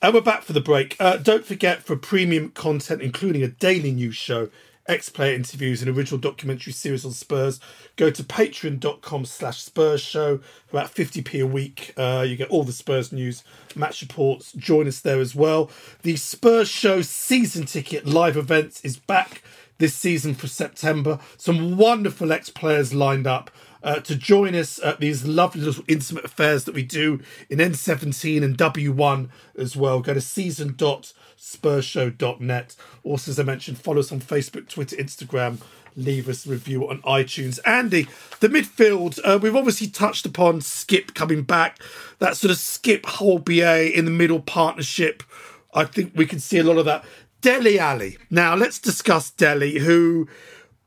[0.03, 0.97] And we're back for the break.
[0.99, 4.49] Uh, don't forget for premium content, including a daily news show,
[4.87, 7.61] ex-player interviews, and original documentary series on Spurs,
[7.97, 10.41] go to patreon.com slash Spurs show.
[10.71, 11.93] About 50p a week.
[11.99, 13.45] Uh, you get all the Spurs news,
[13.77, 14.53] match reports.
[14.53, 15.71] Join us there as well.
[16.01, 19.43] The Spurs show season ticket live events is back
[19.81, 21.19] this season for September.
[21.37, 23.51] Some wonderful ex-players lined up
[23.83, 28.45] uh, to join us at these lovely little intimate affairs that we do in N17
[28.45, 30.01] and W1 as well.
[30.01, 32.77] Go to season.spursshow.net.
[33.03, 35.59] Also, as I mentioned, follow us on Facebook, Twitter, Instagram.
[35.97, 37.59] Leave us a review on iTunes.
[37.65, 38.07] Andy,
[38.39, 41.83] the midfield, uh, we've obviously touched upon Skipp coming back.
[42.21, 45.25] That sort of Skipp Højbjerg in the middle partnership.
[45.73, 47.05] I think we can see a lot of that.
[47.41, 48.19] Dele Alli.
[48.31, 50.29] Now, let's discuss Dele, who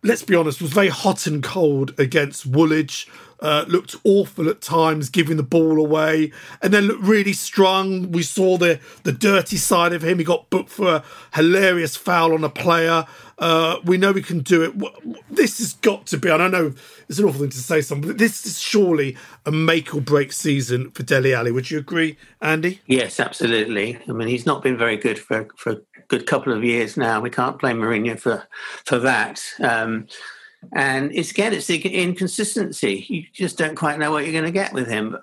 [0.03, 3.07] let's be honest, was very hot and cold against Woolwich.
[3.39, 8.09] Uh, looked awful at times, giving the ball away, and then looked really strong.
[8.09, 10.17] We saw the the dirty side of him.
[10.17, 13.05] He got booked for a hilarious foul on a player.
[13.37, 14.71] Uh, we know we can do it.
[15.29, 16.73] This has got to be, and I know
[17.09, 20.31] it's an awful thing to say, something, but this is surely a make or break
[20.31, 21.51] season for Dele Alli.
[21.51, 22.79] Would you agree, Andy?
[22.85, 23.99] Yes, absolutely.
[24.07, 27.19] I mean, he's not been very good for for good couple of years now.
[27.19, 28.47] We can't blame Mourinho for
[28.85, 29.43] for that.
[29.61, 30.07] Um,
[30.71, 33.06] and it's again, it's the inconsistency.
[33.08, 35.17] You just don't quite know what you're going to get with him.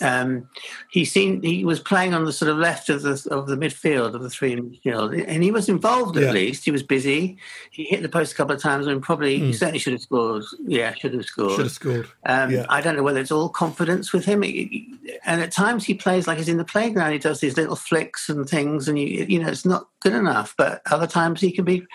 [0.00, 0.48] Um,
[0.90, 4.14] he seemed he was playing on the sort of left of the of the midfield
[4.14, 6.32] of the three midfield, and he was involved at yeah.
[6.32, 6.64] least.
[6.64, 7.38] He was busy.
[7.70, 9.46] He hit the post a couple of times, and probably mm.
[9.46, 10.44] he certainly should have scored.
[10.66, 11.52] Yeah, should have scored.
[11.52, 12.08] Should have scored.
[12.26, 12.66] Um, yeah.
[12.68, 16.38] I don't know whether it's all confidence with him, and at times he plays like
[16.38, 17.12] he's in the playground.
[17.12, 20.54] He does these little flicks and things, and you you know it's not good enough.
[20.56, 21.86] But other times he can be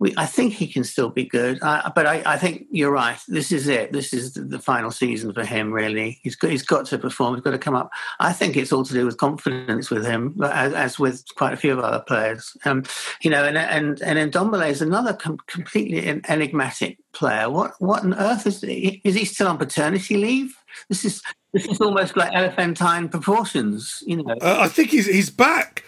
[0.00, 3.18] we, I think he can still be good, uh, but I, I, think you're right.
[3.26, 3.92] This is it.
[3.92, 5.72] This is the, the, final season for him.
[5.72, 7.34] Really, he's got, he's got to perform.
[7.34, 7.90] He's got to come up.
[8.20, 11.56] I think it's all to do with confidence with him, as, as with quite a
[11.56, 12.56] few of other players.
[12.64, 12.84] Um,
[13.22, 17.50] you know, and and and Ndombele is another com- completely enigmatic player.
[17.50, 19.00] What what on earth is he?
[19.02, 20.56] Is he still on paternity leave?
[20.88, 24.02] This is this is almost like elephantine proportions.
[24.06, 25.84] You know, uh, I think he's he's back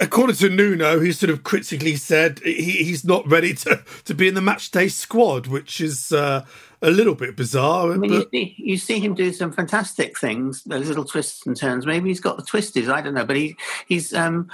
[0.00, 4.28] according to Nuno, he sort of critically said he, he's not ready to, to be
[4.28, 6.44] in the match day squad, which is uh,
[6.82, 7.92] a little bit bizarre.
[7.92, 8.32] I mean, but...
[8.32, 11.86] you, see, you, see, him do some fantastic things, those little twists and turns.
[11.86, 13.56] Maybe he's got the twisties, I don't know, but he
[13.86, 14.50] he's um,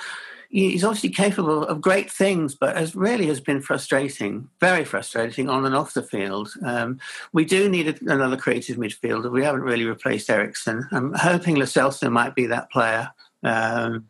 [0.49, 5.67] he's obviously capable of great things, but as really has been frustrating, very frustrating on
[5.67, 6.53] and off the field.
[6.65, 7.01] Um,
[7.33, 9.31] we do need a, another creative midfielder.
[9.31, 10.89] We haven't really replaced Eriksen.
[10.93, 13.11] I'm hoping Celso might be that player.
[13.43, 14.07] Um,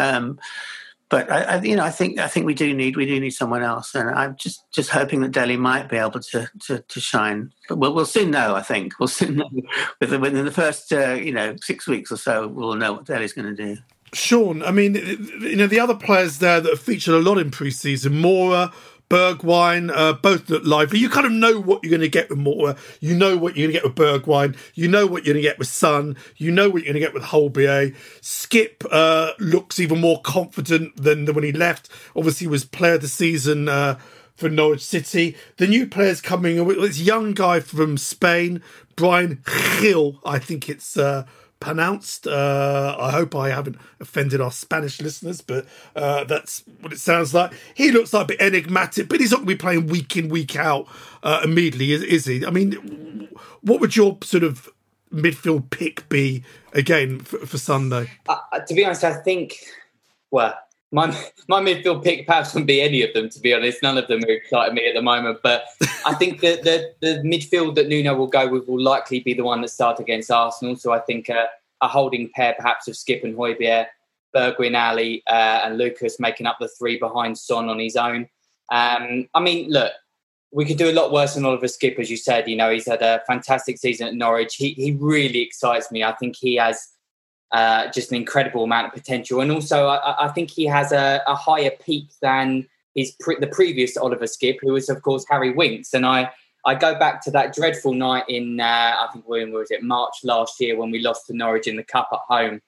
[0.00, 0.38] um,
[1.10, 3.30] but I, I, you know, I think I think we do need we do need
[3.30, 7.00] someone else, and I'm just just hoping that Dele might be able to to, to
[7.00, 7.52] shine.
[7.68, 8.54] But we'll, we'll soon know.
[8.54, 9.50] I think we'll soon know
[10.00, 12.46] within, within the first uh, you know six weeks or so.
[12.46, 13.80] We'll know what Dele's going to do.
[14.12, 17.52] Sean, I mean, you know, the other players there that have featured a lot in
[17.52, 18.72] pre-season, Moura,
[19.10, 21.00] Bergwijn, uh, both look lively.
[21.00, 22.78] You kind of know what you're going to get with Moura.
[23.00, 24.56] You know what you're going to get with Bergwijn.
[24.74, 26.16] You know what you're going to get with Son.
[26.36, 27.96] You know what you're going to get with Højbjerg.
[28.22, 31.88] Skipp uh, looks even more confident than, than when he left.
[32.14, 33.98] Obviously, was player of the season uh,
[34.36, 35.36] for Norwich City.
[35.56, 38.62] The new players coming, this young guy from Spain,
[38.94, 39.42] Bryan
[39.80, 41.26] Gil, I think it's uh,
[41.60, 42.26] pronounced.
[42.26, 47.32] Uh, I hope I haven't offended our Spanish listeners, but uh, that's what it sounds
[47.32, 47.52] like.
[47.74, 50.28] He looks like a bit enigmatic, but he's not going to be playing week in,
[50.28, 50.88] week out
[51.22, 52.44] uh, immediately, is, is, he?
[52.44, 53.28] I mean,
[53.60, 54.68] what would your sort of
[55.12, 56.42] midfield pick be
[56.72, 58.10] again for, for Sunday?
[58.28, 59.56] Uh, to be honest, I think,
[60.30, 60.54] well,
[60.92, 61.06] my
[61.48, 63.28] my midfield pick perhaps wouldn't be any of them.
[63.28, 65.38] To be honest, none of them are exciting me at the moment.
[65.42, 65.64] But
[66.04, 69.44] I think that the the midfield that Nuno will go with will likely be the
[69.44, 70.76] one that starts against Arsenal.
[70.76, 71.46] So I think a,
[71.80, 73.86] a holding pair, perhaps of Skipp and Højbjerg,
[74.34, 78.28] Bergwijn, Alli, uh, and Lucas making up the three behind Son on his own.
[78.72, 79.92] Um, I mean, look,
[80.52, 82.48] we could do a lot worse than Oliver Skipp, as you said.
[82.48, 84.56] You know, he's had a fantastic season at Norwich.
[84.56, 86.02] He he really excites me.
[86.02, 86.88] I think he has
[87.52, 89.40] uh, just an incredible amount of potential.
[89.40, 93.48] And also, I, I think he has a, a, higher peak than his pre- the
[93.48, 95.92] previous Oliver Skipp, who was, of course, Harry Winks.
[95.92, 96.30] And I,
[96.64, 98.64] I go back to that dreadful night in, uh,
[99.00, 101.82] I think, when was it, March last year when we lost to Norwich in the
[101.82, 102.60] Cup at home.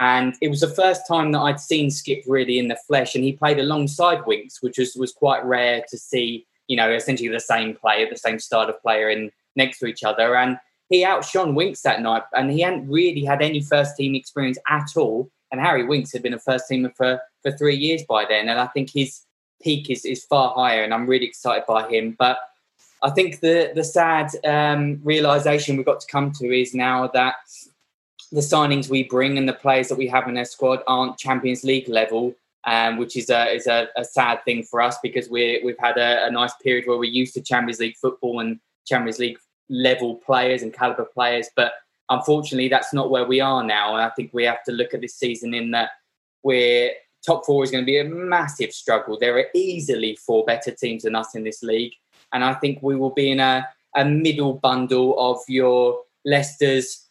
[0.00, 3.24] And it was the first time that I'd seen Skipp really in the flesh, and
[3.24, 7.40] he played alongside Winks, which was, was quite rare to see, you know, essentially the
[7.40, 10.36] same player, the same style of player in next to each other.
[10.36, 10.58] And
[10.88, 14.96] he outshone Winks that night, and he hadn't really had any first team experience at
[14.96, 15.30] all.
[15.50, 18.58] And Harry Winks had been a first teamer for for three years by then, and
[18.58, 19.22] I think his
[19.62, 22.16] peak is is far higher, and I'm really excited by him.
[22.18, 22.38] But
[23.02, 27.36] I think the the sad um, realization we've got to come to is now that
[28.32, 31.64] the signings we bring and the players that we have in our squad aren't Champions
[31.64, 35.60] League level, um, which is a is a, a, sad thing for us because we
[35.64, 39.18] we've had a, a, nice period where we're used to Champions League football and Champions
[39.18, 41.48] League level players and caliber players.
[41.56, 41.72] But
[42.08, 43.94] unfortunately, that's not where we are now.
[43.94, 45.90] And I think we have to look at this season in that
[46.42, 46.92] we're
[47.26, 49.18] top four is going to be a massive struggle.
[49.18, 51.92] There are easily four better teams than us in this league.
[52.32, 57.06] And I think we will be in a, a middle bundle of your Leicester's,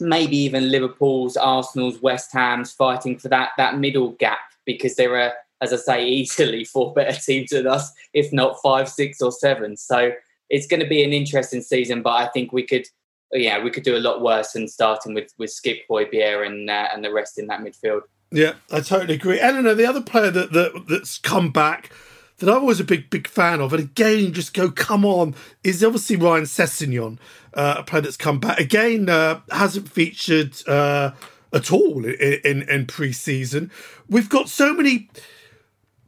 [0.00, 5.32] maybe even Liverpool's, Arsenal's, West Ham's fighting for that, that middle gap because there are,
[5.60, 9.76] as I say, easily four better teams than us, if not five, six, or seven.
[9.76, 10.12] So
[10.52, 12.86] it's going to be an interesting season, but I think we could,
[13.32, 16.88] yeah, we could do a lot worse than starting with with Skipp Højbjerg and uh,
[16.92, 18.02] and the rest in that midfield.
[18.30, 19.40] Yeah, I totally agree.
[19.40, 21.90] Eleanor, the other player that, that that's come back
[22.38, 25.34] that I'm always a big big fan of, and again, just go come on,
[25.64, 27.18] is obviously Ryan Sessegnon,
[27.54, 31.12] uh, a player that's come back again, uh, hasn't featured uh,
[31.52, 33.70] at all in, in, in pre-season.
[34.08, 35.08] We've got so many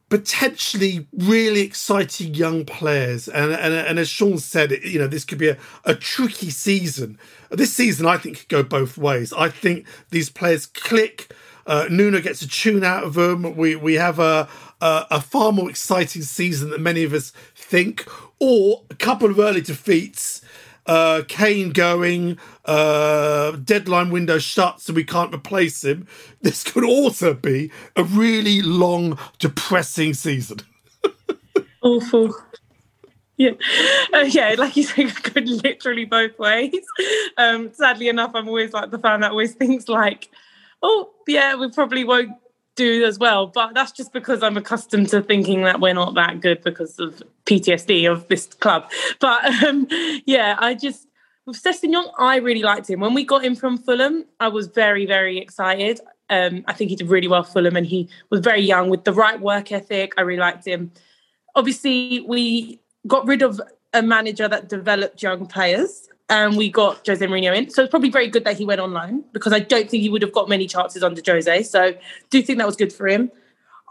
[0.09, 3.29] potentially really exciting young players.
[3.29, 7.19] And, and, and as Sean said, you know, this could be a, a tricky season.
[7.51, 9.33] This season, I think, could go both ways.
[9.33, 11.33] I think these players click.
[11.67, 13.57] Uh, Nuno gets a tune out of them.
[13.57, 14.49] We we have a,
[14.81, 18.07] a, a far more exciting season than many of us think,
[18.39, 20.43] or a couple of early defeats
[20.87, 26.07] uh, Kane going, uh, deadline window shut, so we can't replace him.
[26.43, 30.59] This could also be a really long, depressing season.
[31.83, 32.35] Awful.
[33.39, 33.53] Yeah,
[34.13, 36.85] uh, yeah, like you say, it could literally both ways.
[37.39, 40.31] Um, sadly enough, I'm always like the fan that always thinks like,
[40.83, 42.33] oh yeah, we probably won't
[42.77, 43.47] do as well.
[43.47, 47.23] But that's just because I'm accustomed to thinking that we're not that good because of
[47.47, 48.91] PTSD of this club.
[49.21, 49.87] But um,
[50.27, 51.09] yeah, I just
[51.47, 53.01] with Sessegnon, I really liked him.
[53.01, 56.01] When we got him from Fulham, I was very, very excited.
[56.31, 59.13] Um, I think he did really well Fulham and he was very young with the
[59.13, 60.15] right work ethic.
[60.17, 60.91] I really liked him.
[61.55, 63.61] Obviously, we got rid of
[63.93, 67.71] a manager that developed young players and we got Jose Mourinho in.
[67.71, 70.23] So it's probably very good that he went online because I don't think he would
[70.23, 71.63] have got many chances under Jose.
[71.65, 71.95] So
[72.31, 73.31] do think that was good for him.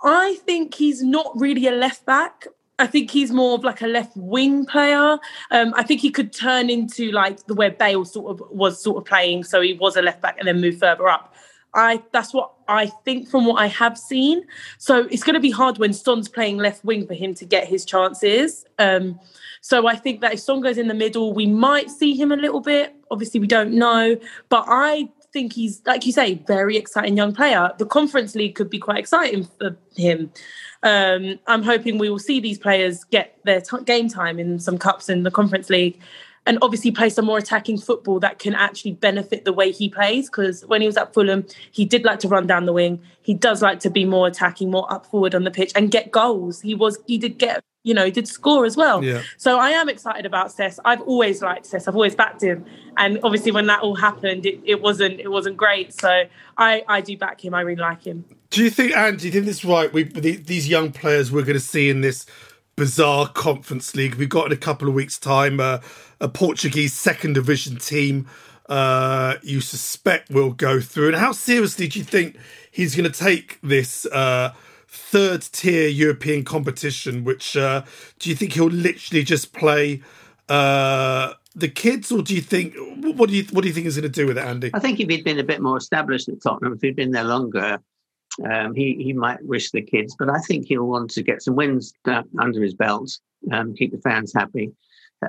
[0.04, 2.48] I think he's not really a left back.
[2.80, 5.20] I think he's more of like a left wing player.
[5.52, 8.98] Um, I think he could turn into like the where Bale sort of was sort
[8.98, 9.44] of playing.
[9.44, 11.36] So he was a left back and then move further up.
[11.76, 14.44] I that's what I think from what I have seen.
[14.80, 17.68] So it's going to be hard when Son's playing left wing for him to get
[17.68, 18.66] his chances.
[18.80, 19.20] Um,
[19.64, 22.36] so I think that if Son goes in the middle, we might see him a
[22.36, 22.94] little bit.
[23.10, 24.18] Obviously, we don't know,
[24.50, 27.72] but I think he's like you say, very exciting young player.
[27.78, 30.34] The Conference League could be quite exciting for him.
[30.84, 34.78] Um, I'm hoping we will see these players get their t- game time in some
[34.78, 35.98] cups in the Conference League
[36.46, 40.30] and obviously play some more attacking football that can actually benefit the way he plays.
[40.30, 43.02] Because when he was at Fulham, he did like to run down the wing.
[43.22, 46.12] He does like to be more attacking, more up forward on the pitch and get
[46.12, 46.60] goals.
[46.60, 49.04] He was he did get you know, he did score as well.
[49.04, 49.22] Yeah.
[49.38, 50.80] So I am excited about Cess.
[50.86, 51.88] I've always liked Cess.
[51.88, 52.66] I've always backed him,
[52.98, 55.94] and obviously when that all happened, it, it wasn't it wasn't great.
[55.94, 56.24] So
[56.58, 57.54] I I do back him.
[57.54, 58.26] I really like him.
[58.50, 59.18] Do you think, Andy?
[59.18, 59.92] Do you think this is right?
[59.92, 62.26] We the, these young players we're going to see in this
[62.76, 64.16] bizarre conference league.
[64.16, 65.80] We've got in a couple of weeks' time uh,
[66.22, 68.28] a Portuguese second division team.
[68.70, 72.38] Uh, you suspect will go through, and how seriously do you think
[72.72, 74.06] he's going to take this?
[74.06, 74.54] Uh,
[74.94, 77.84] third tier European competition, which uh,
[78.20, 80.02] do you think he'll literally just play
[80.50, 83.96] uh, the kids, or do you think what do you what do you think he's
[83.96, 84.70] going to do with it, Andy?
[84.74, 87.24] I think if he'd been a bit more established at Tottenham, if he'd been there
[87.24, 87.80] longer,
[88.50, 90.16] um, he he might risk the kids.
[90.18, 93.18] But I think he'll want to get some wins uh, under his belt,
[93.52, 94.72] um, keep the fans happy.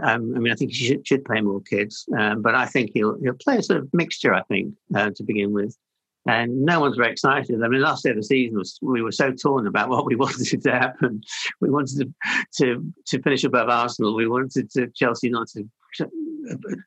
[0.02, 2.90] Um, I mean, I think he should, should play more kids, um, but I think
[2.92, 4.34] he'll he'll play a sort of mixture.
[4.34, 5.76] I think uh, to begin with
[6.26, 7.62] and no one's very excited.
[7.62, 10.16] I mean, last day of the season was we were so torn about what we
[10.24, 11.22] wanted to happen.
[11.60, 12.14] We wanted to
[12.64, 14.14] to, to finish above Arsenal.
[14.14, 15.68] We wanted to Chelsea not to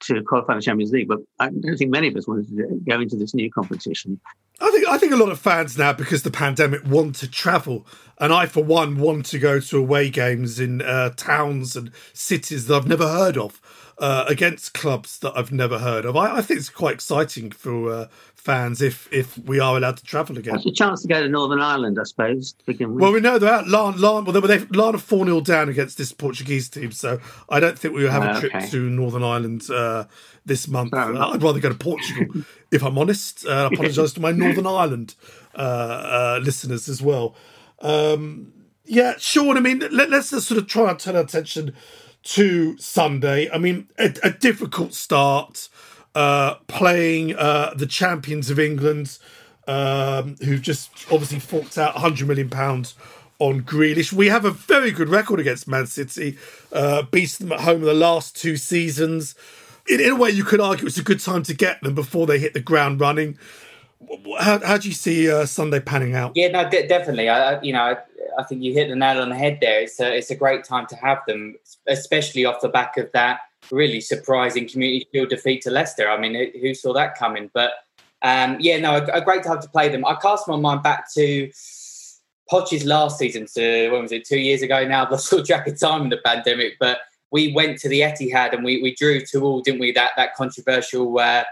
[0.01, 2.99] to qualify the Champions League, but I don't think many of us wanted to go
[2.99, 4.19] into this new competition.
[4.59, 7.85] I think I think a lot of fans now, because the pandemic, want to travel,
[8.19, 12.67] and I, for one, want to go to away games in uh, towns and cities
[12.67, 13.61] that I've never heard of.
[13.99, 16.15] Uh, against clubs that I've never heard of.
[16.15, 20.03] I, I think it's quite exciting for uh, fans if if we are allowed to
[20.03, 20.55] travel again.
[20.55, 22.55] It's a chance to go to Northern Ireland, I suppose.
[22.79, 26.13] Well, we know that Larne, Larne, well, they Larne are 4 0 down against this
[26.13, 27.19] Portuguese team, so
[27.49, 28.69] I don't think we will have a trip okay.
[28.69, 30.05] to Northern Ireland uh,
[30.45, 30.93] this month.
[30.93, 33.45] I'd rather go to Portugal, if I'm honest.
[33.45, 35.15] Uh, I apologise to my Northern Ireland
[35.55, 37.35] uh, uh, listeners as well.
[37.81, 38.53] Um,
[38.85, 41.75] yeah, Sean, I mean, let, us just sort of try and turn our attention
[42.27, 43.49] to Sunday.
[43.49, 45.69] I mean, a, a difficult start
[46.13, 49.17] uh, playing uh, the champions of England,
[49.65, 52.95] um, who've just obviously forked out 100 million pounds
[53.39, 54.11] on Grealish.
[54.11, 56.37] We have a very good record against Man City,
[56.73, 59.33] uh, beat them at home in the last two seasons.
[59.87, 62.27] In, in, a way, you could argue it's a good time to get them before
[62.27, 63.37] they hit the ground running.
[64.39, 66.33] How, how do you see uh, Sunday panning out?
[66.35, 67.29] Yeah, no, de- definitely.
[67.29, 67.97] I, you know, I,
[68.37, 69.81] I, think you hit the nail on the head there.
[69.81, 71.55] It's a, it's a great time to have them,
[71.87, 73.39] especially off the back of that
[73.71, 76.09] really surprising Community Shield defeat to Leicester.
[76.09, 77.49] I mean, who saw that coming?
[77.53, 77.71] But
[78.21, 80.05] um, yeah, no, a, a, great time to play them.
[80.05, 81.51] I cast my mind back to
[82.49, 84.25] Poch's last season, so when was it?
[84.25, 85.09] Two years ago now.
[85.09, 86.99] Lost all track of time in the pandemic, but
[87.31, 89.91] we went to the Etihad and we, we drew two all, didn't we?
[89.91, 91.43] That that controversial uh,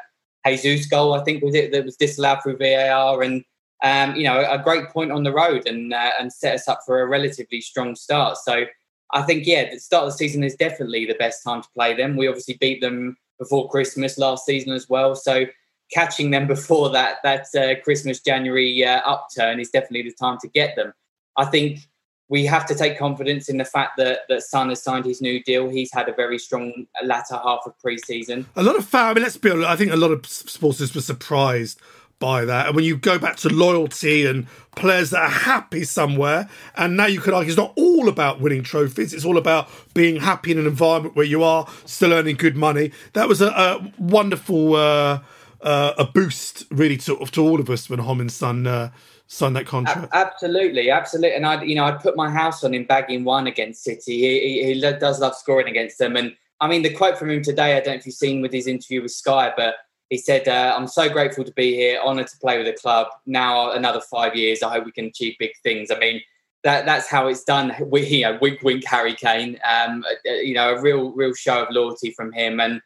[0.54, 3.44] Jesus goal, I think, was it that was disallowed through VAR, and
[3.84, 6.80] um, you know, a great point on the road and uh, and set us up
[6.86, 8.38] for a relatively strong start.
[8.38, 8.66] So
[9.12, 11.94] I think, yeah, the start of the season is definitely the best time to play
[11.94, 12.18] them.
[12.18, 15.16] We obviously beat them before Christmas last season as well.
[15.16, 15.46] So
[15.92, 20.48] catching them before that that uh, Christmas January uh, upturn is definitely the time to
[20.48, 20.94] get them.
[21.38, 21.80] I think
[22.28, 25.44] we have to take confidence in the fact that that Son has signed his new
[25.44, 25.70] deal.
[25.70, 28.48] He's had a very strong latter half of pre-season.
[28.56, 29.12] A lot of fans.
[29.12, 29.70] I mean, let's be honest.
[29.70, 31.80] I think a lot of supporters were surprised
[32.18, 32.68] by that.
[32.68, 37.06] And when you go back to loyalty and players that are happy somewhere, and now
[37.06, 40.58] you could argue it's not all about winning trophies, it's all about being happy in
[40.58, 42.92] an environment where you are still earning good money.
[43.14, 45.20] That was a, a wonderful uh,
[45.62, 48.92] uh, a boost, really, to, to all of us when Heung-min Son uh,
[49.28, 50.10] signed that contract.
[50.14, 51.36] absolutely, absolutely.
[51.36, 54.20] And I, you know, I'd put my house on him bagging one against City.
[54.20, 56.16] He, he, he does love scoring against them.
[56.16, 58.54] And I mean, the quote from him today, I don't know if you've seen with
[58.54, 59.76] his interview with Sky, but
[60.10, 63.08] he said, uh, I'm so grateful to be here, honoured to play with the club.
[63.26, 65.90] Now another five years, I hope we can achieve big things.
[65.90, 66.22] I mean,
[66.64, 67.76] that that's how it's done.
[67.80, 69.60] We, you know, wink, wink, Harry Kane.
[69.64, 72.82] Um, uh, you know, a real, real show of loyalty from him, and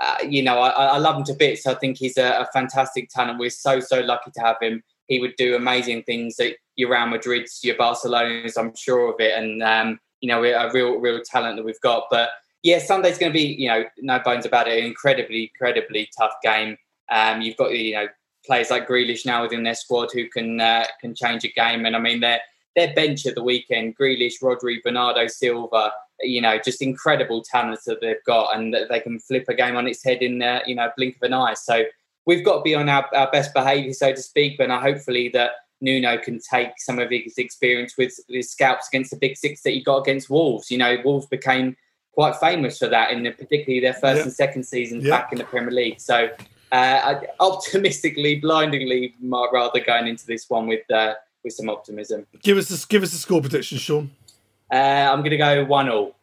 [0.00, 1.66] uh, you know, I, I, love him to bits.
[1.66, 3.38] I think he's a, a, fantastic talent.
[3.38, 4.82] We're so, so lucky to have him.
[5.10, 8.56] He would do amazing things at your Real Madrid's, your Barcelona's.
[8.56, 12.04] I'm sure of it, and um, you know, a real, real talent that we've got.
[12.10, 12.30] But
[12.62, 16.34] yeah, Sunday's going to be, you know, no bones about it, an incredibly, incredibly tough
[16.42, 16.76] game.
[17.10, 18.06] Um, you've got, you know,
[18.46, 21.84] players like Grealish now within their squad who can uh, can change a game.
[21.86, 22.40] And I mean, their
[22.76, 25.92] their bench at the weekend: Grealish, Rodri, Bernardo Silva.
[26.22, 29.76] You know, just incredible talents that they've got, and that they can flip a game
[29.76, 31.54] on its head in uh, you know blink of an eye.
[31.54, 31.84] So
[32.26, 34.58] we've got to be on our, our best behaviour, so to speak.
[34.58, 39.16] But hopefully that Nuno can take some of his experience with his scalps against the
[39.16, 40.70] big six that he got against Wolves.
[40.70, 41.76] You know, Wolves became
[42.12, 45.44] quite famous for that in the, particularly their first and second seasons back in the
[45.44, 46.00] Premier League.
[46.00, 46.28] So
[46.72, 52.26] uh, optimistically, blindingly, rather going into this one with uh, with some optimism.
[52.42, 54.10] Give us a, give us a score prediction, Sean.
[54.70, 56.14] Uh, I'm going to go one all.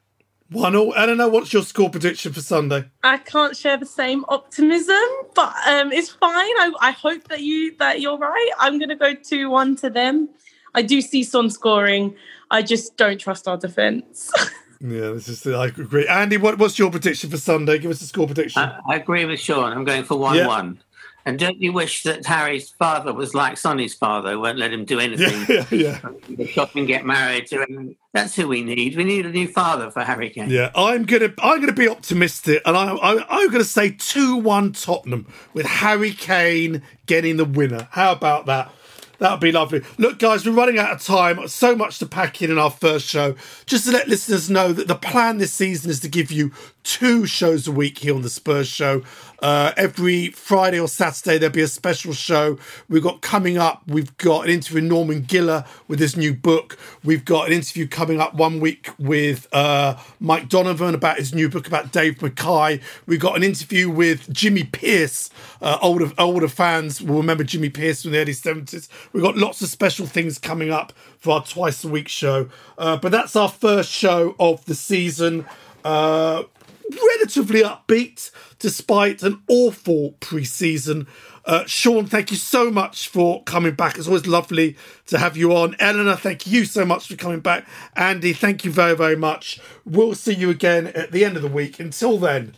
[0.49, 0.93] One all.
[0.95, 2.85] I don't know what's your score prediction for Sunday.
[3.03, 4.95] I can't share the same optimism,
[5.35, 6.31] but um, it's fine.
[6.31, 8.49] I, I hope that you that you're right.
[8.57, 10.29] I'm going to go two one to them.
[10.73, 12.15] I do see Son scoring.
[12.49, 14.31] I just don't trust our defence.
[14.79, 16.07] Yeah, this is I agree.
[16.07, 17.79] Andy, what, what's your prediction for Sunday?
[17.79, 18.61] Give us a score prediction.
[18.61, 19.71] I, I agree with Sean.
[19.73, 20.75] I'm going for one-one.
[20.75, 20.81] Yeah.
[21.28, 24.97] And don't you wish that Harry's father was like Sonny's father, won't let him do
[25.01, 25.45] anything?
[25.49, 26.45] Yeah, yeah.
[26.45, 27.97] Shop and get married to him.
[28.13, 28.95] That's who we need.
[28.95, 30.49] We need a new father for Harry Kane.
[30.49, 34.71] Yeah, I'm gonna I'm gonna be optimistic, and I, I I'm gonna say two one
[34.71, 37.89] Tottenham with Harry Kane getting the winner.
[37.91, 38.71] How about that?
[39.19, 39.82] That would be lovely.
[39.97, 41.45] Look, guys, we're running out of time.
[41.47, 43.36] So much to pack in in our first show.
[43.65, 46.51] Just to let listeners know that the plan this season is to give you
[46.88, 49.03] two shows a week here on the Spurs Show.
[49.39, 52.57] Uh, every Friday or Saturday, there'll be a special show.
[52.88, 56.77] We've got coming up, we've got an interview with Norman Giller with his new book.
[57.03, 61.49] We've got an interview coming up one week with uh, Mike Donovan about his new
[61.49, 62.79] book about Dave Mackay.
[63.05, 65.29] We've got an interview with Jimmy Pearce.
[65.61, 68.88] Uh, older, older fans will remember Jimmy Pearce from the early 70s.
[69.11, 72.49] We've got lots of special things coming up for our twice a week show.
[72.77, 75.45] Uh, but that's our first show of the season.
[75.83, 76.43] Uh,
[76.91, 81.07] relatively upbeat despite an awful pre-season.
[81.45, 83.97] Uh, Sean, thank you so much for coming back.
[83.97, 84.75] It's always lovely
[85.07, 85.75] to have you on.
[85.79, 87.65] Eleanor, thank you so much for coming back.
[87.95, 89.59] Andy, thank you very, very much.
[89.85, 91.79] We'll see you again at the end of the week.
[91.79, 92.53] Until then,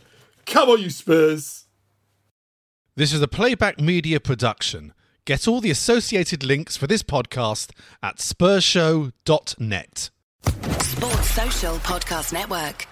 [0.46, 1.66] come on, you Spurs.
[2.96, 4.94] This is a playback media production.
[5.24, 7.72] Get all the associated links for this podcast
[8.02, 10.10] at spursshow.net.
[10.82, 12.89] Sports Social Podcast Network.